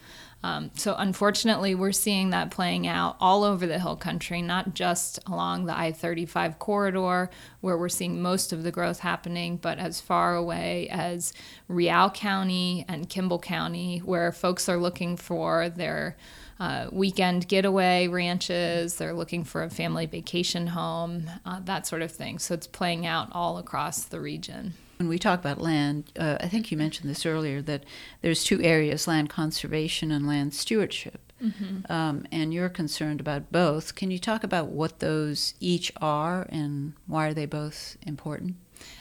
Um, 0.43 0.71
so, 0.73 0.95
unfortunately, 0.97 1.75
we're 1.75 1.91
seeing 1.91 2.31
that 2.31 2.50
playing 2.50 2.88
out 2.88 3.15
all 3.19 3.43
over 3.43 3.67
the 3.67 3.77
hill 3.77 3.95
country, 3.95 4.41
not 4.41 4.73
just 4.73 5.19
along 5.27 5.65
the 5.65 5.77
I 5.77 5.91
35 5.91 6.57
corridor, 6.57 7.29
where 7.61 7.77
we're 7.77 7.89
seeing 7.89 8.21
most 8.21 8.51
of 8.51 8.63
the 8.63 8.71
growth 8.71 9.00
happening, 9.00 9.57
but 9.57 9.77
as 9.77 10.01
far 10.01 10.35
away 10.35 10.89
as 10.89 11.33
Real 11.67 12.09
County 12.09 12.85
and 12.88 13.07
Kimble 13.07 13.39
County, 13.39 14.00
where 14.00 14.31
folks 14.31 14.67
are 14.67 14.77
looking 14.77 15.15
for 15.15 15.69
their 15.69 16.17
uh, 16.59 16.88
weekend 16.91 17.47
getaway 17.47 18.07
ranches, 18.07 18.95
they're 18.95 19.13
looking 19.13 19.43
for 19.43 19.61
a 19.61 19.69
family 19.69 20.07
vacation 20.07 20.67
home, 20.67 21.29
uh, 21.45 21.59
that 21.65 21.85
sort 21.85 22.01
of 22.01 22.11
thing. 22.11 22.39
So, 22.39 22.55
it's 22.55 22.67
playing 22.67 23.05
out 23.05 23.27
all 23.31 23.59
across 23.59 24.05
the 24.05 24.19
region. 24.19 24.73
When 25.01 25.10
we 25.10 25.17
talk 25.17 25.39
about 25.39 25.60
land, 25.60 26.12
uh, 26.15 26.38
I 26.41 26.48
think 26.48 26.70
you 26.70 26.77
mentioned 26.77 27.10
this 27.10 27.25
earlier 27.25 27.60
that 27.63 27.86
there's 28.22 28.43
two 28.43 28.62
areas 28.62 29.08
land 29.08 29.31
conservation 29.31 30.12
and 30.12 30.27
land 30.27 30.53
stewardship. 30.53 31.34
Mm-hmm. 31.43 31.91
Um, 31.91 32.27
and 32.31 32.53
you're 32.53 32.70
concerned 32.70 33.20
about 33.20 33.51
both. 33.51 33.96
Can 33.96 34.12
you 34.12 34.20
talk 34.20 34.43
about 34.43 34.67
what 34.67 35.00
those 35.00 35.55
each 35.60 35.91
are 36.00 36.46
and 36.50 36.93
why 37.08 37.29
are 37.29 37.34
they 37.34 37.48
both 37.48 37.98
important? 38.05 38.58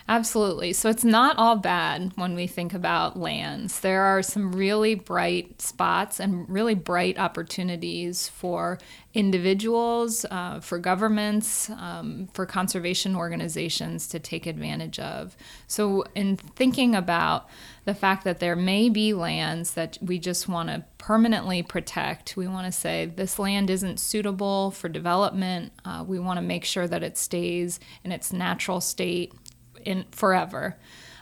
Absolutely. 0.09 0.73
So 0.73 0.89
it's 0.89 1.05
not 1.05 1.39
all 1.39 1.55
bad 1.55 2.13
when 2.17 2.35
we 2.35 2.49
think 2.49 2.75
about 2.75 3.17
lands. 3.17 3.79
There 3.79 4.03
are 4.03 4.23
some 4.23 4.53
really 4.53 4.97
bright 4.97 5.63
spots 5.63 6.19
and 6.19 6.49
really 6.49 6.75
bright 6.75 7.17
opportunities 7.17 8.29
for 8.29 8.79
individuals, 9.15 10.25
uh, 10.31 10.61
for 10.61 10.79
governments, 10.79 11.71
um, 11.71 12.29
for 12.33 12.47
conservation 12.47 13.15
organizations 13.15 14.09
to 14.09 14.19
take 14.19 14.47
advantage 14.47 14.99
of. 14.99 15.37
So, 15.67 16.05
in 16.15 16.37
thinking 16.37 16.95
about 16.95 17.49
the 17.85 17.95
fact 17.95 18.25
that 18.25 18.39
there 18.39 18.55
may 18.55 18.89
be 18.89 19.13
lands 19.13 19.75
that 19.75 19.99
we 20.01 20.19
just 20.19 20.49
want 20.49 20.69
to 20.69 20.85
permanently 20.99 21.63
protect, 21.63 22.37
we 22.37 22.47
want 22.47 22.67
to 22.67 22.73
say 22.73 23.07
this 23.07 23.39
land 23.39 23.71
isn't 23.71 23.99
suitable 23.99 24.71
for 24.71 24.89
development. 24.89 25.73
Uh, 25.85 26.05
we 26.07 26.19
want 26.19 26.37
to 26.37 26.43
make 26.43 26.65
sure 26.65 26.87
that 26.87 27.03
it 27.03 27.17
stays 27.17 27.81
in 28.05 28.13
its 28.13 28.33
natural 28.33 28.81
state 28.81 29.33
in 29.85 30.05
forever. 30.11 30.77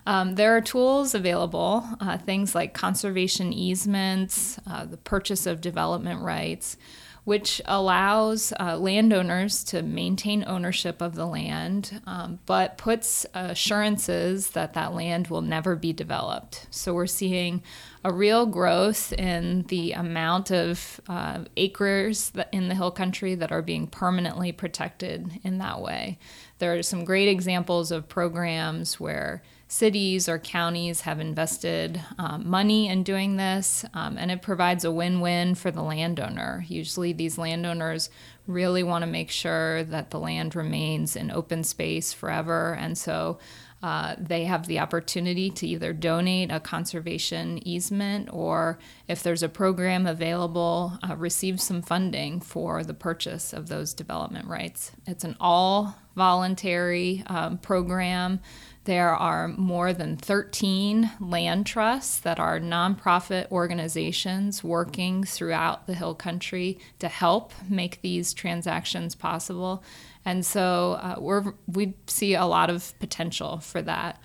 Um, 0.07 0.37
there 0.37 0.57
are 0.57 0.63
tools 0.63 1.15
available, 1.15 1.85
uh, 2.01 2.17
things 2.17 2.55
like 2.55 2.73
conservation 2.73 3.53
easements, 3.53 4.59
uh, 4.67 4.87
the 4.87 4.97
purchase 4.97 5.45
of 5.45 5.61
development 5.61 6.23
rights, 6.23 6.79
which 7.25 7.61
allows 7.67 8.55
uh, 8.59 8.79
landowners 8.79 9.63
to 9.65 9.83
maintain 9.83 10.43
ownership 10.47 11.03
of 11.03 11.15
the 11.15 11.27
land, 11.27 12.01
um, 12.07 12.39
but 12.47 12.79
puts 12.79 13.27
assurances 13.35 14.53
that 14.53 14.73
that 14.73 14.95
land 14.95 15.29
will 15.29 15.43
never 15.43 15.77
be 15.77 15.93
developed. 15.93 16.67
So 16.71 16.95
we're 16.95 17.07
seeing 17.07 17.63
a 18.03 18.11
real 18.11 18.47
growth 18.47 19.13
in 19.13 19.65
the 19.65 19.93
amount 19.93 20.51
of 20.51 21.03
uh, 21.07 21.45
acres 21.59 22.33
in 22.51 22.69
the 22.69 22.75
hill 22.75 22.93
country 22.93 23.35
that 23.35 23.53
are 23.53 23.61
being 23.61 23.89
permanently 23.89 24.51
protected 24.51 25.31
in 25.45 25.59
that 25.59 25.83
way. 25.83 26.19
There 26.59 26.77
are 26.77 26.83
some 26.83 27.05
great 27.05 27.29
examples 27.29 27.91
of 27.93 28.09
programs 28.09 28.99
where 28.99 29.43
cities 29.69 30.29
or 30.29 30.39
counties 30.39 31.03
have 31.03 31.21
invested 31.21 32.01
um, 32.19 32.49
money 32.49 32.89
in 32.89 33.03
doing 33.03 33.37
this, 33.37 33.85
um, 33.95 34.17
and 34.19 34.31
it 34.31 34.43
provides 34.43 34.85
a 34.85 34.91
win 34.91 35.21
win 35.21 35.55
for 35.55 35.71
the 35.71 35.83
landowner. 35.83 36.65
Usually, 36.69 37.13
these 37.13 37.39
landowners 37.39 38.09
really 38.47 38.83
want 38.83 39.03
to 39.03 39.11
make 39.11 39.31
sure 39.31 39.85
that 39.85 40.11
the 40.11 40.19
land 40.19 40.57
remains 40.57 41.15
in 41.15 41.31
open 41.31 41.63
space 41.65 42.13
forever, 42.13 42.75
and 42.75 42.97
so 42.97 43.39
uh, 43.83 44.17
they 44.19 44.45
have 44.45 44.67
the 44.67 44.81
opportunity 44.81 45.51
to 45.51 45.67
either 45.67 45.93
donate 45.93 46.51
a 46.51 46.59
conservation 46.59 47.67
easement 47.67 48.29
or, 48.33 48.79
if 49.07 49.23
there's 49.23 49.43
a 49.43 49.49
program 49.49 50.07
available, 50.07 50.99
uh, 51.09 51.15
receive 51.17 51.61
some 51.61 51.81
funding 51.81 52.41
for 52.41 52.83
the 52.83 52.95
purchase 52.95 53.53
of 53.53 53.69
those 53.69 53.95
development 53.95 54.49
rights. 54.49 54.93
It's 55.07 55.23
an 55.23 55.37
all 55.39 55.95
voluntary 56.17 57.23
um, 57.29 57.59
program. 57.59 58.41
There 58.83 59.15
are 59.15 59.49
more 59.49 59.93
than 59.93 60.17
13 60.17 61.11
land 61.21 61.67
trusts 61.67 62.19
that 62.21 62.41
are 62.41 62.59
nonprofit 62.59 63.51
organizations 63.53 64.65
working 64.65 65.23
throughout 65.23 65.87
the 65.87 65.95
Hill 65.95 66.15
Country 66.15 66.79
to 66.99 67.07
help 67.07 67.53
make 67.69 68.01
these 68.01 68.33
transactions 68.33 69.15
possible. 69.15 69.85
And 70.29 70.45
so 70.45 70.99
uh, 71.01 71.15
we're, 71.19 71.55
we 71.67 71.95
see 72.07 72.35
a 72.35 72.45
lot 72.45 72.69
of 72.69 72.93
potential 73.01 73.61
for 73.61 73.81
that. 73.81 74.21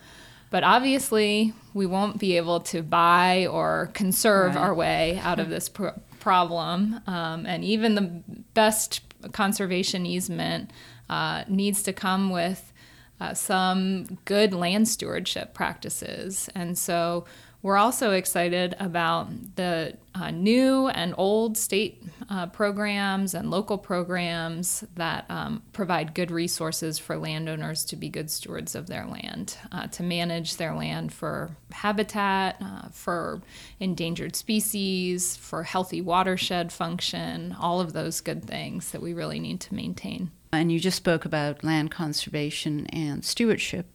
But 0.49 0.65
obviously, 0.65 1.53
we 1.73 1.85
won't 1.85 2.19
be 2.19 2.35
able 2.35 2.59
to 2.59 2.81
buy 2.83 3.47
or 3.47 3.89
conserve 3.93 4.55
right. 4.55 4.61
our 4.61 4.73
way 4.73 5.17
out 5.23 5.39
of 5.39 5.49
this 5.49 5.69
pro- 5.69 5.97
problem. 6.19 6.99
Um, 7.07 7.45
and 7.45 7.63
even 7.63 7.95
the 7.95 8.21
best 8.53 8.99
conservation 9.31 10.05
easement 10.05 10.71
uh, 11.09 11.45
needs 11.47 11.81
to 11.83 11.93
come 11.93 12.31
with 12.31 12.73
uh, 13.21 13.33
some 13.33 14.17
good 14.25 14.53
land 14.53 14.89
stewardship 14.89 15.53
practices. 15.53 16.49
And 16.53 16.77
so 16.77 17.23
we're 17.63 17.77
also 17.77 18.11
excited 18.11 18.75
about 18.77 19.29
the 19.55 19.97
uh, 20.13 20.29
new 20.31 20.89
and 20.89 21.15
old 21.17 21.57
state 21.57 22.03
uh, 22.29 22.45
programs 22.47 23.33
and 23.33 23.49
local 23.49 23.77
programs 23.77 24.83
that 24.95 25.25
um, 25.29 25.63
provide 25.71 26.13
good 26.13 26.29
resources 26.29 26.99
for 26.99 27.17
landowners 27.17 27.85
to 27.85 27.95
be 27.95 28.09
good 28.09 28.29
stewards 28.29 28.75
of 28.75 28.87
their 28.87 29.05
land, 29.05 29.57
uh, 29.71 29.87
to 29.87 30.03
manage 30.03 30.57
their 30.57 30.75
land 30.75 31.13
for 31.13 31.55
habitat, 31.71 32.57
uh, 32.61 32.89
for 32.91 33.41
endangered 33.79 34.35
species, 34.35 35.37
for 35.37 35.63
healthy 35.63 36.01
watershed 36.01 36.69
function, 36.69 37.55
all 37.57 37.79
of 37.79 37.93
those 37.93 38.19
good 38.19 38.43
things 38.43 38.91
that 38.91 39.01
we 39.01 39.13
really 39.13 39.39
need 39.39 39.61
to 39.61 39.73
maintain. 39.73 40.29
And 40.51 40.69
you 40.69 40.81
just 40.81 40.97
spoke 40.97 41.23
about 41.23 41.63
land 41.63 41.91
conservation 41.91 42.87
and 42.87 43.23
stewardship. 43.23 43.87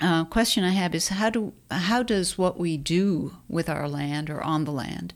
Uh, 0.00 0.24
question 0.24 0.64
I 0.64 0.70
have 0.70 0.94
is 0.94 1.08
how 1.08 1.30
do 1.30 1.52
how 1.70 2.02
does 2.02 2.38
what 2.38 2.58
we 2.58 2.76
do 2.76 3.36
with 3.48 3.68
our 3.68 3.88
land 3.88 4.30
or 4.30 4.40
on 4.40 4.64
the 4.64 4.72
land 4.72 5.12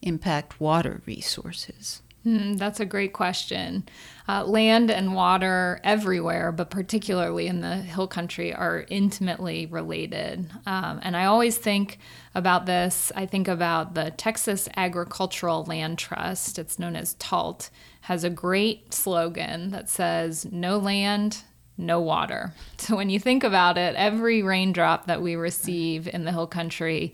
impact 0.00 0.60
water 0.60 1.02
resources? 1.06 2.02
Mm, 2.24 2.56
that's 2.56 2.78
a 2.78 2.86
great 2.86 3.12
question. 3.12 3.84
Uh, 4.28 4.44
land 4.44 4.90
and 4.90 5.14
water 5.14 5.80
everywhere, 5.82 6.52
but 6.52 6.70
particularly 6.70 7.48
in 7.48 7.60
the 7.60 7.76
hill 7.76 8.06
country, 8.06 8.54
are 8.54 8.86
intimately 8.88 9.66
related. 9.66 10.48
Um, 10.64 11.00
and 11.02 11.16
I 11.16 11.24
always 11.24 11.58
think 11.58 11.98
about 12.34 12.66
this. 12.66 13.10
I 13.16 13.26
think 13.26 13.48
about 13.48 13.94
the 13.94 14.12
Texas 14.12 14.68
Agricultural 14.76 15.64
Land 15.64 15.98
Trust. 15.98 16.60
It's 16.60 16.78
known 16.78 16.94
as 16.94 17.14
TALT 17.14 17.70
has 18.02 18.22
a 18.22 18.30
great 18.30 18.94
slogan 18.94 19.70
that 19.70 19.88
says, 19.88 20.46
No 20.52 20.78
land, 20.78 21.42
no 21.76 22.00
water. 22.00 22.54
So 22.78 22.96
when 22.96 23.10
you 23.10 23.20
think 23.20 23.44
about 23.44 23.78
it, 23.78 23.94
every 23.94 24.42
raindrop 24.42 25.06
that 25.06 25.22
we 25.22 25.36
receive 25.36 26.08
in 26.08 26.24
the 26.24 26.32
hill 26.32 26.48
country 26.48 27.12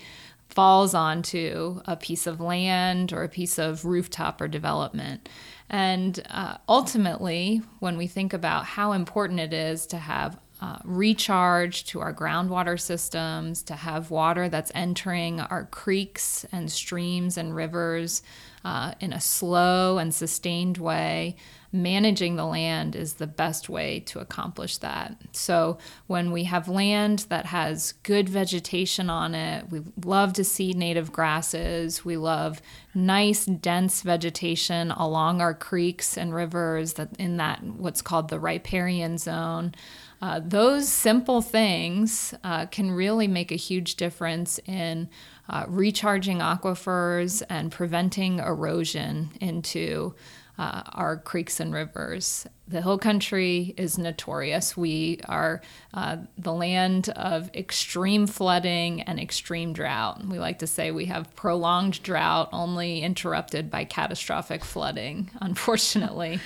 falls 0.49 0.95
onto 0.95 1.83
a 1.85 1.95
piece 1.95 2.27
of 2.27 2.41
land 2.41 3.13
or 3.13 3.23
a 3.23 3.29
piece 3.29 3.59
of 3.59 3.85
rooftop 3.85 4.41
or 4.41 4.49
development. 4.49 5.29
And 5.69 6.19
uh, 6.31 6.57
ultimately, 6.69 7.61
when 7.81 7.99
we 7.99 8.07
think 8.07 8.33
about 8.33 8.65
how 8.65 8.93
important 8.93 9.41
it 9.41 9.53
is 9.53 9.87
to 9.89 9.99
have 9.99 10.39
uh, 10.61 10.79
recharge 10.85 11.85
to 11.85 12.01
our 12.01 12.13
groundwater 12.13 12.81
systems, 12.81 13.63
to 13.63 13.75
have 13.75 14.11
water 14.11 14.49
that's 14.49 14.73
entering 14.75 15.41
our 15.41 15.67
creeks 15.67 16.45
and 16.51 16.73
streams 16.73 17.37
and 17.37 17.55
rivers 17.55 18.23
uh, 18.65 18.93
in 18.99 19.13
a 19.13 19.21
slow 19.21 19.99
and 19.99 20.13
sustained 20.13 20.79
way, 20.79 21.37
managing 21.73 22.37
the 22.37 22.47
land 22.47 22.97
is 22.97 23.15
the 23.15 23.27
best 23.27 23.69
way 23.69 24.01
to 24.01 24.21
accomplish 24.21 24.79
that. 24.79 25.17
So, 25.33 25.79
when 26.07 26.33
we 26.33 26.45
have 26.45 26.69
land 26.69 27.27
that 27.29 27.47
has 27.47 27.93
good 28.03 28.29
vegetation 28.29 29.11
on 29.11 29.35
it, 29.35 29.71
we 29.71 29.83
love 30.05 30.33
to 30.35 30.45
see 30.45 30.73
native 30.73 31.13
grasses. 31.13 32.05
We 32.05 32.17
love 32.17 32.63
nice, 32.95 33.45
dense 33.45 34.03
vegetation 34.03 34.91
along 34.93 35.41
our 35.41 35.55
creeks 35.55 36.17
and 36.17 36.35
rivers 36.35 36.95
that 36.95 37.11
in 37.19 37.37
that 37.37 37.63
what's 37.63 38.03
called 38.03 38.29
the 38.29 38.41
riparian 38.41 39.19
zone. 39.19 39.75
Uh, 40.21 40.41
those 40.45 40.89
simple 40.89 41.41
things 41.41 42.35
uh, 42.43 42.67
can 42.67 42.91
really 42.91 43.29
make 43.29 43.53
a 43.53 43.57
huge 43.57 43.95
difference 43.95 44.59
in 44.67 45.09
uh, 45.49 45.65
recharging 45.69 46.39
aquifers 46.39 47.43
and 47.49 47.71
preventing 47.71 48.39
erosion 48.41 49.31
into 49.41 50.15
uh, 50.59 50.83
our 50.93 51.17
creeks 51.17 51.61
and 51.61 51.73
rivers. 51.73 52.47
The 52.67 52.83
hill 52.83 52.99
country 52.99 53.75
is 53.77 53.97
notorious. 53.97 54.77
We 54.77 55.21
are 55.27 55.63
uh, 55.95 56.19
the 56.37 56.53
land 56.53 57.09
of 57.11 57.51
extreme 57.55 58.27
flooding 58.27 59.03
and 59.03 59.21
extreme 59.21 59.73
drought. 59.73 60.25
We 60.27 60.39
like 60.39 60.59
to 60.59 60.67
say 60.67 60.91
we 60.91 61.07
have 61.07 61.35
prolonged 61.37 62.03
drought, 62.03 62.49
only 62.53 63.01
interrupted 63.01 63.71
by 63.71 63.85
catastrophic 63.85 64.65
flooding, 64.65 65.31
unfortunately. 65.41 66.41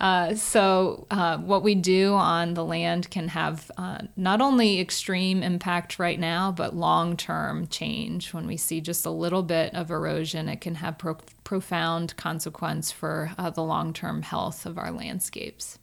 Uh, 0.00 0.32
so, 0.34 1.06
uh, 1.10 1.38
what 1.38 1.62
we 1.62 1.74
do 1.74 2.14
on 2.14 2.54
the 2.54 2.64
land 2.64 3.10
can 3.10 3.28
have 3.28 3.70
uh, 3.76 3.98
not 4.16 4.40
only 4.40 4.78
extreme 4.78 5.42
impact 5.42 5.98
right 5.98 6.20
now, 6.20 6.52
but 6.52 6.76
long 6.76 7.16
term 7.16 7.66
change. 7.66 8.32
When 8.32 8.46
we 8.46 8.56
see 8.56 8.80
just 8.80 9.04
a 9.04 9.10
little 9.10 9.42
bit 9.42 9.74
of 9.74 9.90
erosion, 9.90 10.48
it 10.48 10.60
can 10.60 10.76
have 10.76 10.98
pro- 10.98 11.18
profound 11.42 12.16
consequence 12.16 12.92
for 12.92 13.32
uh, 13.36 13.50
the 13.50 13.62
long 13.62 13.92
term 13.92 14.22
health 14.22 14.66
of 14.66 14.78
our 14.78 14.92
landscapes. 14.92 15.80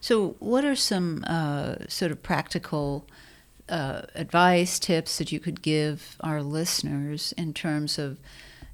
So, 0.00 0.36
what 0.38 0.64
are 0.64 0.76
some 0.76 1.24
uh, 1.26 1.86
sort 1.88 2.12
of 2.12 2.22
practical 2.22 3.06
advice, 3.68 4.80
tips 4.80 5.18
that 5.18 5.30
you 5.30 5.38
could 5.38 5.62
give 5.62 6.16
our 6.20 6.42
listeners 6.42 7.32
in 7.36 7.54
terms 7.54 8.00
of 8.00 8.18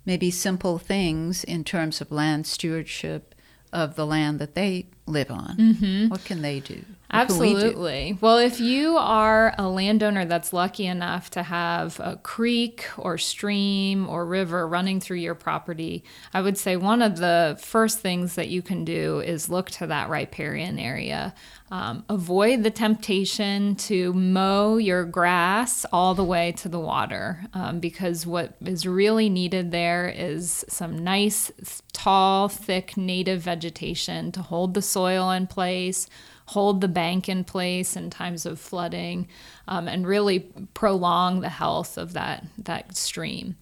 maybe 0.06 0.30
simple 0.30 0.78
things 0.78 1.44
in 1.44 1.64
terms 1.64 2.02
of 2.02 2.10
land 2.10 2.46
stewardship? 2.46 3.34
Of 3.72 3.96
the 3.96 4.06
land 4.06 4.38
that 4.38 4.54
they 4.54 4.86
live 5.06 5.30
on. 5.30 5.56
Mm-hmm. 5.56 6.08
What 6.08 6.24
can 6.24 6.42
they 6.42 6.60
do? 6.60 6.74
What 6.74 7.20
Absolutely. 7.20 8.12
We 8.12 8.18
well, 8.20 8.38
if 8.38 8.58
you 8.60 8.96
are 8.96 9.54
a 9.56 9.68
landowner 9.68 10.24
that's 10.24 10.52
lucky 10.52 10.86
enough 10.86 11.30
to 11.30 11.44
have 11.44 12.00
a 12.00 12.16
creek 12.16 12.84
or 12.98 13.16
stream 13.16 14.08
or 14.08 14.26
river 14.26 14.66
running 14.66 15.00
through 15.00 15.18
your 15.18 15.36
property, 15.36 16.02
I 16.34 16.42
would 16.42 16.58
say 16.58 16.76
one 16.76 17.02
of 17.02 17.18
the 17.18 17.56
first 17.62 18.00
things 18.00 18.34
that 18.34 18.48
you 18.48 18.60
can 18.60 18.84
do 18.84 19.20
is 19.20 19.48
look 19.48 19.70
to 19.72 19.86
that 19.86 20.08
riparian 20.10 20.78
area. 20.78 21.34
Um, 21.68 22.04
avoid 22.08 22.62
the 22.62 22.70
temptation 22.70 23.74
to 23.76 24.12
mow 24.12 24.76
your 24.76 25.04
grass 25.04 25.84
all 25.92 26.14
the 26.14 26.22
way 26.22 26.52
to 26.52 26.68
the 26.68 26.78
water 26.78 27.44
um, 27.54 27.80
because 27.80 28.24
what 28.24 28.54
is 28.64 28.86
really 28.86 29.28
needed 29.28 29.72
there 29.72 30.08
is 30.08 30.64
some 30.68 30.96
nice, 30.96 31.50
tall, 31.92 32.48
thick 32.48 32.96
native 32.96 33.40
vegetation 33.40 34.30
to 34.32 34.42
hold 34.42 34.74
the 34.74 34.82
soil 34.96 35.30
in 35.30 35.46
place 35.46 36.08
hold 36.46 36.80
the 36.80 36.88
bank 36.88 37.28
in 37.28 37.44
place 37.44 37.96
in 37.96 38.08
times 38.08 38.46
of 38.46 38.58
flooding, 38.58 39.28
um, 39.68 39.88
and 39.88 40.06
really 40.06 40.40
prolong 40.74 41.40
the 41.40 41.48
health 41.48 41.98
of 41.98 42.12
that, 42.12 42.44
that 42.58 42.96
stream. 42.96 43.56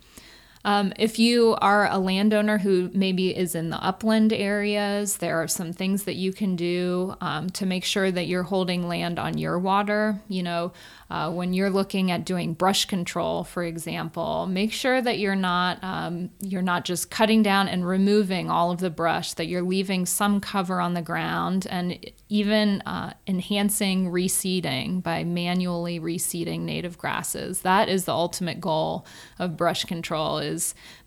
Um, 0.64 0.92
if 0.98 1.18
you 1.18 1.56
are 1.60 1.90
a 1.90 1.98
landowner 1.98 2.58
who 2.58 2.90
maybe 2.94 3.36
is 3.36 3.54
in 3.54 3.68
the 3.70 3.82
upland 3.84 4.32
areas, 4.32 5.18
there 5.18 5.42
are 5.42 5.48
some 5.48 5.72
things 5.72 6.04
that 6.04 6.14
you 6.14 6.32
can 6.32 6.56
do 6.56 7.14
um, 7.20 7.50
to 7.50 7.66
make 7.66 7.84
sure 7.84 8.10
that 8.10 8.26
you're 8.26 8.44
holding 8.44 8.88
land 8.88 9.18
on 9.18 9.36
your 9.36 9.58
water. 9.58 10.22
You 10.28 10.42
know, 10.42 10.72
uh, 11.10 11.30
when 11.30 11.52
you're 11.52 11.70
looking 11.70 12.10
at 12.10 12.24
doing 12.24 12.54
brush 12.54 12.86
control, 12.86 13.44
for 13.44 13.62
example, 13.62 14.46
make 14.46 14.72
sure 14.72 15.02
that 15.02 15.18
you're 15.18 15.36
not 15.36 15.82
um, 15.82 16.30
you're 16.40 16.62
not 16.62 16.84
just 16.84 17.10
cutting 17.10 17.42
down 17.42 17.68
and 17.68 17.86
removing 17.86 18.50
all 18.50 18.70
of 18.70 18.78
the 18.78 18.90
brush. 18.90 19.34
That 19.34 19.46
you're 19.46 19.62
leaving 19.62 20.06
some 20.06 20.40
cover 20.40 20.80
on 20.80 20.94
the 20.94 21.02
ground 21.02 21.66
and 21.68 21.98
even 22.28 22.80
uh, 22.82 23.12
enhancing 23.26 24.10
reseeding 24.10 25.02
by 25.02 25.24
manually 25.24 26.00
reseeding 26.00 26.60
native 26.60 26.96
grasses. 26.96 27.60
That 27.60 27.88
is 27.88 28.06
the 28.06 28.12
ultimate 28.12 28.60
goal 28.60 29.06
of 29.38 29.56
brush 29.56 29.84
control: 29.84 30.38
is 30.38 30.53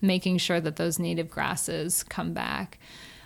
making 0.00 0.38
sure 0.38 0.60
that 0.60 0.76
those 0.76 0.98
native 0.98 1.30
grasses 1.30 2.02
come 2.02 2.32
back. 2.32 2.78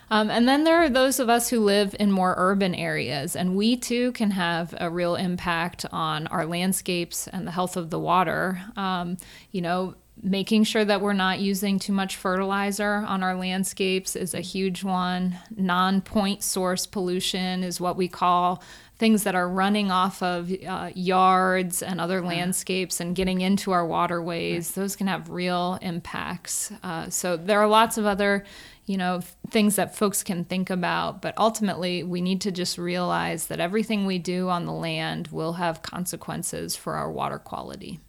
Um, 0.09 0.29
and 0.29 0.47
then 0.47 0.63
there 0.63 0.77
are 0.77 0.89
those 0.89 1.19
of 1.19 1.29
us 1.29 1.49
who 1.49 1.59
live 1.59 1.95
in 1.99 2.11
more 2.11 2.35
urban 2.37 2.75
areas, 2.75 3.35
and 3.35 3.55
we 3.55 3.75
too 3.75 4.11
can 4.11 4.31
have 4.31 4.75
a 4.79 4.89
real 4.89 5.15
impact 5.15 5.85
on 5.91 6.27
our 6.27 6.45
landscapes 6.45 7.27
and 7.27 7.47
the 7.47 7.51
health 7.51 7.77
of 7.77 7.89
the 7.89 7.99
water. 7.99 8.61
Um, 8.75 9.17
you 9.51 9.61
know, 9.61 9.95
making 10.21 10.63
sure 10.65 10.85
that 10.85 11.01
we're 11.01 11.13
not 11.13 11.39
using 11.39 11.79
too 11.79 11.93
much 11.93 12.15
fertilizer 12.15 13.03
on 13.07 13.23
our 13.23 13.35
landscapes 13.35 14.15
is 14.15 14.33
a 14.33 14.41
huge 14.41 14.83
one. 14.83 15.37
Non 15.55 16.01
point 16.01 16.43
source 16.43 16.85
pollution 16.85 17.63
is 17.63 17.81
what 17.81 17.97
we 17.97 18.07
call 18.07 18.61
things 19.03 19.23
that 19.23 19.35
are 19.35 19.49
running 19.49 19.91
off 19.91 20.23
of 20.23 20.49
uh, 20.65 20.89
yards 20.95 21.83
and 21.83 21.99
other 21.99 22.21
landscapes 22.21 23.01
and 23.01 23.17
getting 23.17 23.41
into 23.41 23.73
our 23.73 23.85
waterways. 23.85 24.71
Those 24.71 24.95
can 24.95 25.07
have 25.07 25.29
real 25.29 25.77
impacts. 25.81 26.71
Uh, 26.81 27.09
so 27.09 27.35
there 27.35 27.59
are 27.59 27.67
lots 27.67 27.97
of 27.97 28.05
other 28.05 28.45
you 28.85 28.97
know, 28.97 29.19
things 29.49 29.75
that 29.75 29.93
folks 29.93 30.23
can 30.23 30.45
think 30.45 30.69
about. 30.69 31.21
But 31.21 31.33
ultimately, 31.37 32.01
we 32.03 32.21
need 32.21 32.39
to 32.41 32.51
just 32.51 32.77
realize 32.77 33.47
that 33.47 33.59
everything 33.59 34.05
we 34.05 34.19
do 34.19 34.47
on 34.47 34.65
the 34.65 34.71
land 34.71 35.27
will 35.27 35.53
have 35.53 35.81
consequences 35.81 36.77
for 36.77 36.95
our 36.95 37.11
water 37.11 37.39
quality. 37.39 37.99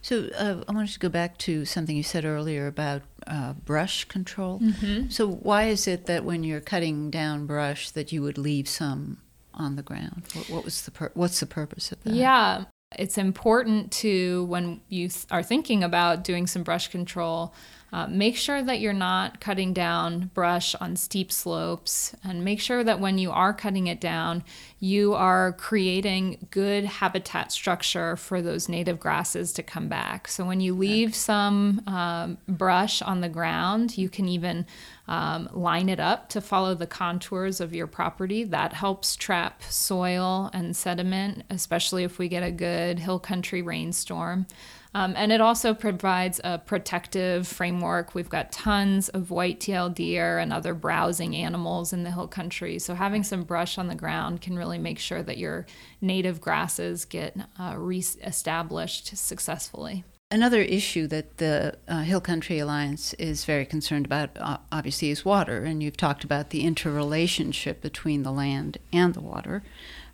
So 0.00 0.30
uh, 0.38 0.64
I 0.66 0.72
wanted 0.72 0.92
to 0.94 0.98
go 0.98 1.10
back 1.10 1.36
to 1.38 1.66
something 1.66 1.94
you 1.94 2.02
said 2.02 2.24
earlier 2.24 2.66
about 2.66 3.02
uh, 3.26 3.52
brush 3.52 4.04
control. 4.04 4.60
Mm-hmm. 4.60 5.10
So 5.10 5.28
why 5.28 5.64
is 5.64 5.86
it 5.86 6.06
that 6.06 6.24
when 6.24 6.42
you're 6.42 6.60
cutting 6.60 7.10
down 7.10 7.44
brush 7.44 7.90
that 7.90 8.12
you 8.12 8.22
would 8.22 8.38
leave 8.38 8.66
some 8.66 9.18
on 9.54 9.76
the 9.76 9.82
ground? 9.82 10.24
What, 10.34 10.50
what 10.50 10.64
was 10.64 10.82
the 10.82 10.90
pur- 10.90 11.12
what's 11.14 11.40
the 11.40 11.46
purpose 11.46 11.92
of 11.92 12.02
that? 12.04 12.14
Yeah, 12.14 12.64
it's 12.98 13.18
important 13.18 13.92
to 13.92 14.44
when 14.46 14.80
you 14.88 15.10
are 15.30 15.42
thinking 15.42 15.84
about 15.84 16.24
doing 16.24 16.46
some 16.46 16.62
brush 16.62 16.88
control 16.88 17.54
uh, 17.92 18.06
make 18.06 18.36
sure 18.36 18.62
that 18.62 18.80
you're 18.80 18.92
not 18.92 19.40
cutting 19.40 19.72
down 19.72 20.30
brush 20.34 20.74
on 20.76 20.96
steep 20.96 21.32
slopes, 21.32 22.14
and 22.24 22.44
make 22.44 22.60
sure 22.60 22.84
that 22.84 23.00
when 23.00 23.18
you 23.18 23.30
are 23.30 23.52
cutting 23.52 23.86
it 23.86 24.00
down, 24.00 24.44
you 24.78 25.14
are 25.14 25.52
creating 25.52 26.46
good 26.50 26.84
habitat 26.84 27.52
structure 27.52 28.16
for 28.16 28.40
those 28.40 28.68
native 28.68 28.98
grasses 28.98 29.52
to 29.52 29.62
come 29.62 29.88
back. 29.88 30.28
So 30.28 30.44
when 30.44 30.60
you 30.60 30.74
leave 30.74 31.14
some 31.14 31.82
um, 31.86 32.38
brush 32.48 33.02
on 33.02 33.20
the 33.20 33.28
ground, 33.28 33.98
you 33.98 34.08
can 34.08 34.28
even 34.28 34.66
um, 35.06 35.48
line 35.52 35.88
it 35.88 36.00
up 36.00 36.28
to 36.30 36.40
follow 36.40 36.74
the 36.74 36.86
contours 36.86 37.60
of 37.60 37.74
your 37.74 37.86
property. 37.86 38.44
That 38.44 38.72
helps 38.72 39.16
trap 39.16 39.62
soil 39.64 40.50
and 40.52 40.76
sediment, 40.76 41.42
especially 41.50 42.04
if 42.04 42.18
we 42.18 42.28
get 42.28 42.42
a 42.42 42.50
good 42.52 43.00
hill 43.00 43.18
country 43.18 43.60
rainstorm. 43.60 44.46
Um, 44.92 45.14
and 45.16 45.30
it 45.30 45.40
also 45.40 45.72
provides 45.72 46.40
a 46.42 46.58
protective 46.58 47.46
framework. 47.46 48.14
We've 48.14 48.28
got 48.28 48.50
tons 48.50 49.08
of 49.08 49.30
white-tailed 49.30 49.94
deer 49.94 50.38
and 50.38 50.52
other 50.52 50.74
browsing 50.74 51.36
animals 51.36 51.92
in 51.92 52.02
the 52.02 52.10
hill 52.10 52.26
country. 52.26 52.80
So 52.80 52.94
having 52.94 53.22
some 53.22 53.44
brush 53.44 53.78
on 53.78 53.86
the 53.86 53.94
ground 53.94 54.40
can 54.40 54.56
really 54.56 54.78
make 54.78 54.98
sure 54.98 55.22
that 55.22 55.38
your 55.38 55.66
native 56.00 56.40
grasses 56.40 57.04
get 57.04 57.36
uh, 57.58 57.74
re-established 57.78 59.16
successfully. 59.16 60.04
Another 60.32 60.60
issue 60.60 61.08
that 61.08 61.38
the 61.38 61.76
uh, 61.88 62.02
Hill 62.02 62.20
Country 62.20 62.60
Alliance 62.60 63.14
is 63.14 63.44
very 63.44 63.66
concerned 63.66 64.06
about, 64.06 64.30
uh, 64.38 64.58
obviously, 64.70 65.10
is 65.10 65.24
water. 65.24 65.64
And 65.64 65.82
you've 65.82 65.96
talked 65.96 66.22
about 66.22 66.50
the 66.50 66.62
interrelationship 66.62 67.80
between 67.80 68.22
the 68.22 68.30
land 68.30 68.78
and 68.92 69.12
the 69.12 69.20
water. 69.20 69.64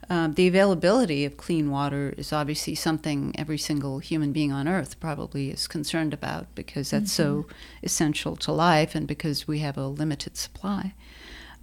Um, 0.09 0.35
the 0.35 0.47
availability 0.47 1.25
of 1.25 1.37
clean 1.37 1.71
water 1.71 2.14
is 2.16 2.33
obviously 2.33 2.75
something 2.77 3.35
every 3.37 3.59
single 3.59 3.99
human 3.99 4.33
being 4.33 4.53
on 4.53 4.69
earth 4.69 5.01
probably 5.01 5.51
is 5.51 5.66
concerned 5.66 6.14
about 6.14 6.47
because 6.55 6.90
that's 6.90 7.12
mm-hmm. 7.12 7.42
so 7.42 7.47
essential 7.83 8.37
to 8.37 8.53
life 8.53 8.95
and 8.95 9.09
because 9.09 9.49
we 9.49 9.59
have 9.61 9.77
a 9.77 9.88
limited 9.88 10.37
supply. 10.37 10.95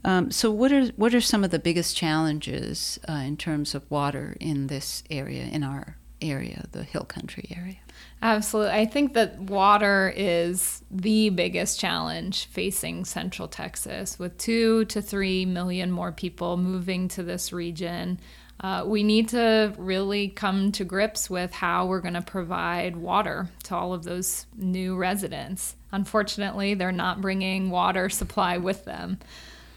Um, 0.04 0.32
so, 0.32 0.52
what 0.52 0.74
are 0.74 0.88
what 0.98 1.16
are 1.16 1.22
some 1.22 1.46
of 1.46 1.52
the 1.52 1.60
biggest 1.60 1.96
challenges 1.96 3.00
uh, 3.08 3.14
in 3.14 3.38
terms 3.38 3.74
of 3.74 3.90
water 3.90 4.36
in 4.42 4.68
this 4.68 5.04
area, 5.10 5.44
in 5.44 5.64
our 5.64 5.96
area, 6.24 6.66
the 6.72 6.84
hill 6.84 7.04
country 7.04 7.48
area? 7.56 7.78
Absolutely. 8.22 8.72
I 8.72 8.86
think 8.86 9.14
that 9.14 9.38
water 9.40 10.14
is 10.16 10.82
the 10.90 11.30
biggest 11.30 11.80
challenge 11.80 12.46
facing 12.46 13.06
Central 13.06 13.48
Texas. 13.48 14.18
With 14.18 14.38
two 14.38 14.86
to 14.86 15.02
three 15.02 15.46
million 15.46 15.92
more 15.92 16.12
people 16.12 16.56
moving 16.58 17.10
to 17.10 17.24
this 17.24 17.52
region, 17.52 18.20
uh, 18.62 18.86
we 18.88 19.04
need 19.04 19.28
to 19.30 19.74
really 19.78 20.30
come 20.30 20.72
to 20.72 20.86
grips 20.86 21.30
with 21.30 21.52
how 21.52 21.86
we're 21.86 22.00
going 22.00 22.14
to 22.14 22.22
provide 22.22 22.96
water 22.96 23.50
to 23.64 23.76
all 23.76 23.94
of 23.94 24.04
those 24.04 24.46
new 24.56 24.96
residents. 24.96 25.76
Unfortunately, 25.92 26.74
they're 26.74 26.94
not 26.94 27.20
bringing 27.20 27.70
water 27.70 28.10
supply 28.10 28.58
with 28.58 28.86
them. 28.86 29.20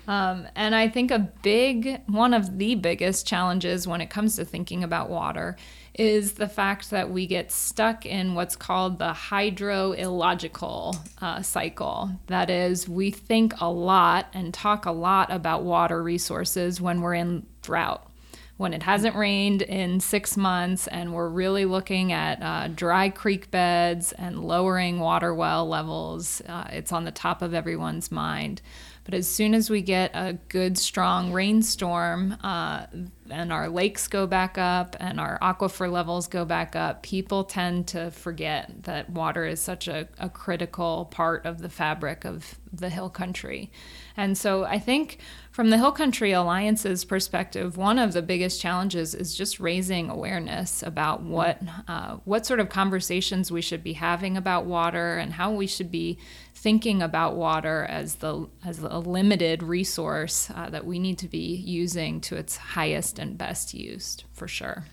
Um, 0.08 0.46
and 0.54 0.74
I 0.74 0.88
think 0.88 1.10
a 1.10 1.18
big, 1.42 2.00
one 2.06 2.32
of 2.32 2.58
the 2.58 2.76
biggest 2.76 3.26
challenges 3.26 3.88
when 3.88 4.00
it 4.00 4.08
comes 4.08 4.36
to 4.36 4.44
thinking 4.44 4.84
about 4.84 5.10
water 5.10 5.56
is 5.98 6.32
the 6.32 6.48
fact 6.48 6.90
that 6.90 7.10
we 7.10 7.26
get 7.26 7.50
stuck 7.50 8.04
in 8.04 8.34
what's 8.34 8.56
called 8.56 8.98
the 8.98 9.12
hydroillogical 9.12 10.96
uh, 11.22 11.40
cycle. 11.42 12.10
That 12.26 12.50
is, 12.50 12.88
we 12.88 13.10
think 13.10 13.54
a 13.60 13.70
lot 13.70 14.26
and 14.34 14.52
talk 14.52 14.84
a 14.84 14.92
lot 14.92 15.32
about 15.32 15.64
water 15.64 16.02
resources 16.02 16.80
when 16.80 17.00
we're 17.00 17.14
in 17.14 17.46
drought. 17.62 18.10
When 18.58 18.72
it 18.72 18.82
hasn't 18.82 19.16
rained 19.16 19.60
in 19.60 20.00
six 20.00 20.34
months, 20.34 20.86
and 20.86 21.12
we're 21.12 21.28
really 21.28 21.66
looking 21.66 22.12
at 22.12 22.42
uh, 22.42 22.68
dry 22.68 23.10
creek 23.10 23.50
beds 23.50 24.12
and 24.12 24.42
lowering 24.44 24.98
water 24.98 25.34
well 25.34 25.68
levels, 25.68 26.40
uh, 26.48 26.66
it's 26.70 26.90
on 26.90 27.04
the 27.04 27.10
top 27.10 27.42
of 27.42 27.52
everyone's 27.52 28.10
mind. 28.10 28.62
But 29.06 29.14
as 29.14 29.28
soon 29.28 29.54
as 29.54 29.70
we 29.70 29.82
get 29.82 30.10
a 30.14 30.32
good, 30.48 30.76
strong 30.76 31.32
rainstorm 31.32 32.36
uh, 32.42 32.86
and 33.30 33.52
our 33.52 33.68
lakes 33.68 34.08
go 34.08 34.26
back 34.26 34.58
up 34.58 34.96
and 34.98 35.20
our 35.20 35.38
aquifer 35.38 35.90
levels 35.90 36.26
go 36.26 36.44
back 36.44 36.74
up, 36.74 37.04
people 37.04 37.44
tend 37.44 37.86
to 37.88 38.10
forget 38.10 38.82
that 38.82 39.08
water 39.08 39.46
is 39.46 39.60
such 39.60 39.86
a, 39.86 40.08
a 40.18 40.28
critical 40.28 41.04
part 41.12 41.46
of 41.46 41.62
the 41.62 41.68
fabric 41.68 42.24
of 42.24 42.58
the 42.72 42.90
hill 42.90 43.08
country. 43.08 43.70
And 44.16 44.36
so 44.36 44.64
I 44.64 44.80
think 44.80 45.18
from 45.50 45.70
the 45.70 45.78
Hill 45.78 45.92
Country 45.92 46.32
Alliance's 46.32 47.04
perspective, 47.04 47.76
one 47.76 47.98
of 47.98 48.12
the 48.12 48.22
biggest 48.22 48.60
challenges 48.60 49.14
is 49.14 49.34
just 49.34 49.60
raising 49.60 50.10
awareness 50.10 50.82
about 50.82 51.22
what 51.22 51.60
uh, 51.88 52.16
what 52.24 52.44
sort 52.44 52.60
of 52.60 52.68
conversations 52.68 53.50
we 53.50 53.62
should 53.62 53.82
be 53.82 53.94
having 53.94 54.36
about 54.36 54.66
water 54.66 55.16
and 55.16 55.32
how 55.32 55.52
we 55.52 55.66
should 55.66 55.90
be 55.90 56.18
thinking 56.66 57.00
about 57.00 57.36
water 57.36 57.86
as 57.88 58.16
the 58.16 58.44
as 58.64 58.80
a 58.80 58.98
limited 58.98 59.62
resource 59.62 60.50
uh, 60.52 60.68
that 60.68 60.84
we 60.84 60.98
need 60.98 61.16
to 61.16 61.28
be 61.28 61.54
using 61.54 62.20
to 62.20 62.34
its 62.34 62.56
highest 62.56 63.20
and 63.20 63.38
best 63.38 63.72
use 63.72 64.16
for 64.32 64.48
sure. 64.48 64.84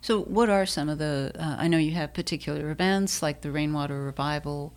So, 0.00 0.22
what 0.22 0.48
are 0.48 0.64
some 0.64 0.88
of 0.88 0.96
the? 0.96 1.30
Uh, 1.38 1.56
I 1.58 1.68
know 1.68 1.76
you 1.76 1.90
have 1.90 2.14
particular 2.14 2.70
events 2.70 3.22
like 3.22 3.42
the 3.42 3.50
Rainwater 3.50 4.02
Revival 4.02 4.72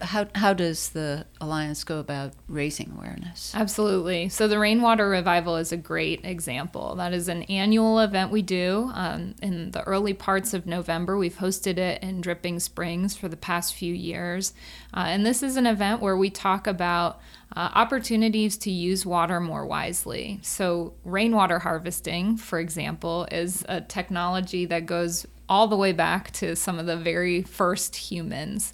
How, 0.00 0.26
how 0.34 0.52
does 0.52 0.90
the 0.90 1.26
Alliance 1.40 1.82
go 1.82 1.98
about 1.98 2.32
raising 2.48 2.94
awareness? 2.96 3.52
Absolutely. 3.54 4.28
So, 4.28 4.46
the 4.46 4.58
Rainwater 4.58 5.08
Revival 5.08 5.56
is 5.56 5.72
a 5.72 5.76
great 5.76 6.24
example. 6.24 6.94
That 6.94 7.12
is 7.12 7.28
an 7.28 7.42
annual 7.44 7.98
event 7.98 8.30
we 8.30 8.42
do 8.42 8.90
um, 8.94 9.34
in 9.42 9.72
the 9.72 9.82
early 9.82 10.14
parts 10.14 10.54
of 10.54 10.66
November. 10.66 11.16
We've 11.16 11.36
hosted 11.36 11.78
it 11.78 12.02
in 12.02 12.20
Dripping 12.20 12.60
Springs 12.60 13.16
for 13.16 13.28
the 13.28 13.36
past 13.36 13.74
few 13.74 13.92
years. 13.92 14.52
Uh, 14.94 15.04
and 15.08 15.26
this 15.26 15.42
is 15.42 15.56
an 15.56 15.66
event 15.66 16.00
where 16.00 16.16
we 16.16 16.30
talk 16.30 16.66
about 16.66 17.20
uh, 17.56 17.70
opportunities 17.74 18.56
to 18.58 18.70
use 18.70 19.04
water 19.04 19.40
more 19.40 19.66
wisely. 19.66 20.38
So, 20.42 20.94
rainwater 21.04 21.58
harvesting, 21.58 22.36
for 22.36 22.60
example, 22.60 23.26
is 23.32 23.64
a 23.68 23.80
technology 23.80 24.64
that 24.66 24.86
goes 24.86 25.26
all 25.48 25.68
the 25.68 25.76
way 25.76 25.92
back 25.92 26.30
to 26.30 26.56
some 26.56 26.78
of 26.78 26.86
the 26.86 26.96
very 26.96 27.42
first 27.42 27.96
humans. 27.96 28.72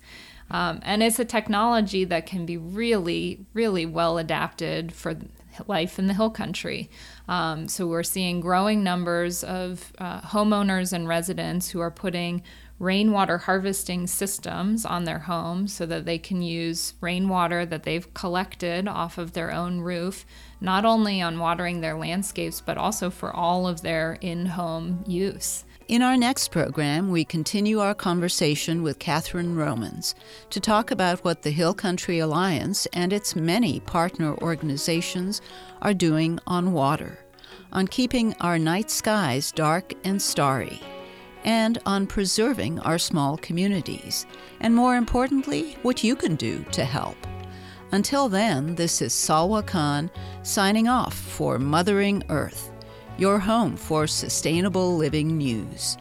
Um, 0.50 0.80
and 0.82 1.02
it's 1.02 1.18
a 1.18 1.24
technology 1.24 2.04
that 2.04 2.26
can 2.26 2.46
be 2.46 2.56
really, 2.56 3.46
really 3.52 3.86
well 3.86 4.18
adapted 4.18 4.92
for 4.92 5.16
life 5.66 5.98
in 5.98 6.06
the 6.06 6.14
hill 6.14 6.30
country. 6.30 6.90
Um, 7.26 7.68
so 7.68 7.86
we're 7.86 8.02
seeing 8.02 8.40
growing 8.40 8.82
numbers 8.82 9.42
of 9.42 9.92
uh, 9.98 10.20
homeowners 10.20 10.92
and 10.92 11.08
residents 11.08 11.70
who 11.70 11.80
are 11.80 11.90
putting 11.90 12.42
rainwater 12.78 13.38
harvesting 13.38 14.06
systems 14.06 14.86
on 14.86 15.04
their 15.04 15.18
homes 15.20 15.72
so 15.72 15.84
that 15.84 16.04
they 16.04 16.18
can 16.18 16.42
use 16.42 16.94
rainwater 17.00 17.66
that 17.66 17.82
they've 17.82 18.14
collected 18.14 18.86
off 18.86 19.18
of 19.18 19.32
their 19.32 19.52
own 19.52 19.80
roof, 19.80 20.24
not 20.60 20.84
only 20.84 21.20
on 21.20 21.40
watering 21.40 21.80
their 21.80 21.98
landscapes, 21.98 22.60
but 22.60 22.78
also 22.78 23.10
for 23.10 23.34
all 23.34 23.66
of 23.66 23.82
their 23.82 24.16
in 24.20 24.46
home 24.46 25.02
use. 25.08 25.64
In 25.88 26.02
our 26.02 26.18
next 26.18 26.50
program, 26.50 27.10
we 27.10 27.24
continue 27.24 27.80
our 27.80 27.94
conversation 27.94 28.82
with 28.82 28.98
Catherine 28.98 29.56
Romans 29.56 30.14
to 30.50 30.60
talk 30.60 30.90
about 30.90 31.24
what 31.24 31.40
the 31.40 31.50
Hill 31.50 31.72
Country 31.72 32.18
Alliance 32.18 32.84
and 32.92 33.10
its 33.10 33.34
many 33.34 33.80
partner 33.80 34.36
organizations 34.42 35.40
are 35.80 35.94
doing 35.94 36.40
on 36.46 36.74
water, 36.74 37.18
on 37.72 37.88
keeping 37.88 38.34
our 38.34 38.58
night 38.58 38.90
skies 38.90 39.50
dark 39.50 39.94
and 40.04 40.20
starry 40.20 40.78
and 41.44 41.78
on 41.86 42.06
preserving 42.06 42.78
our 42.80 42.98
small 42.98 43.38
communities, 43.38 44.26
and 44.60 44.74
more 44.74 44.94
importantly, 44.94 45.78
what 45.80 46.04
you 46.04 46.14
can 46.14 46.36
do 46.36 46.62
to 46.70 46.84
help. 46.84 47.16
Until 47.92 48.28
then, 48.28 48.74
this 48.74 49.00
is 49.00 49.14
Salwa 49.14 49.66
Khan 49.66 50.10
signing 50.42 50.86
off 50.86 51.14
for 51.14 51.58
Mothering 51.58 52.22
Earth, 52.28 52.72
your 53.18 53.38
home 53.38 53.76
for 53.76 54.06
sustainable 54.06 54.96
living 54.96 55.36
news. 55.36 55.98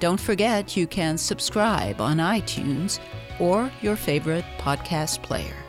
Don't 0.00 0.20
forget 0.20 0.76
you 0.76 0.86
can 0.86 1.16
subscribe 1.16 2.00
on 2.00 2.16
iTunes 2.16 2.98
or 3.38 3.70
your 3.82 3.96
favorite 3.96 4.44
podcast 4.58 5.22
player. 5.22 5.63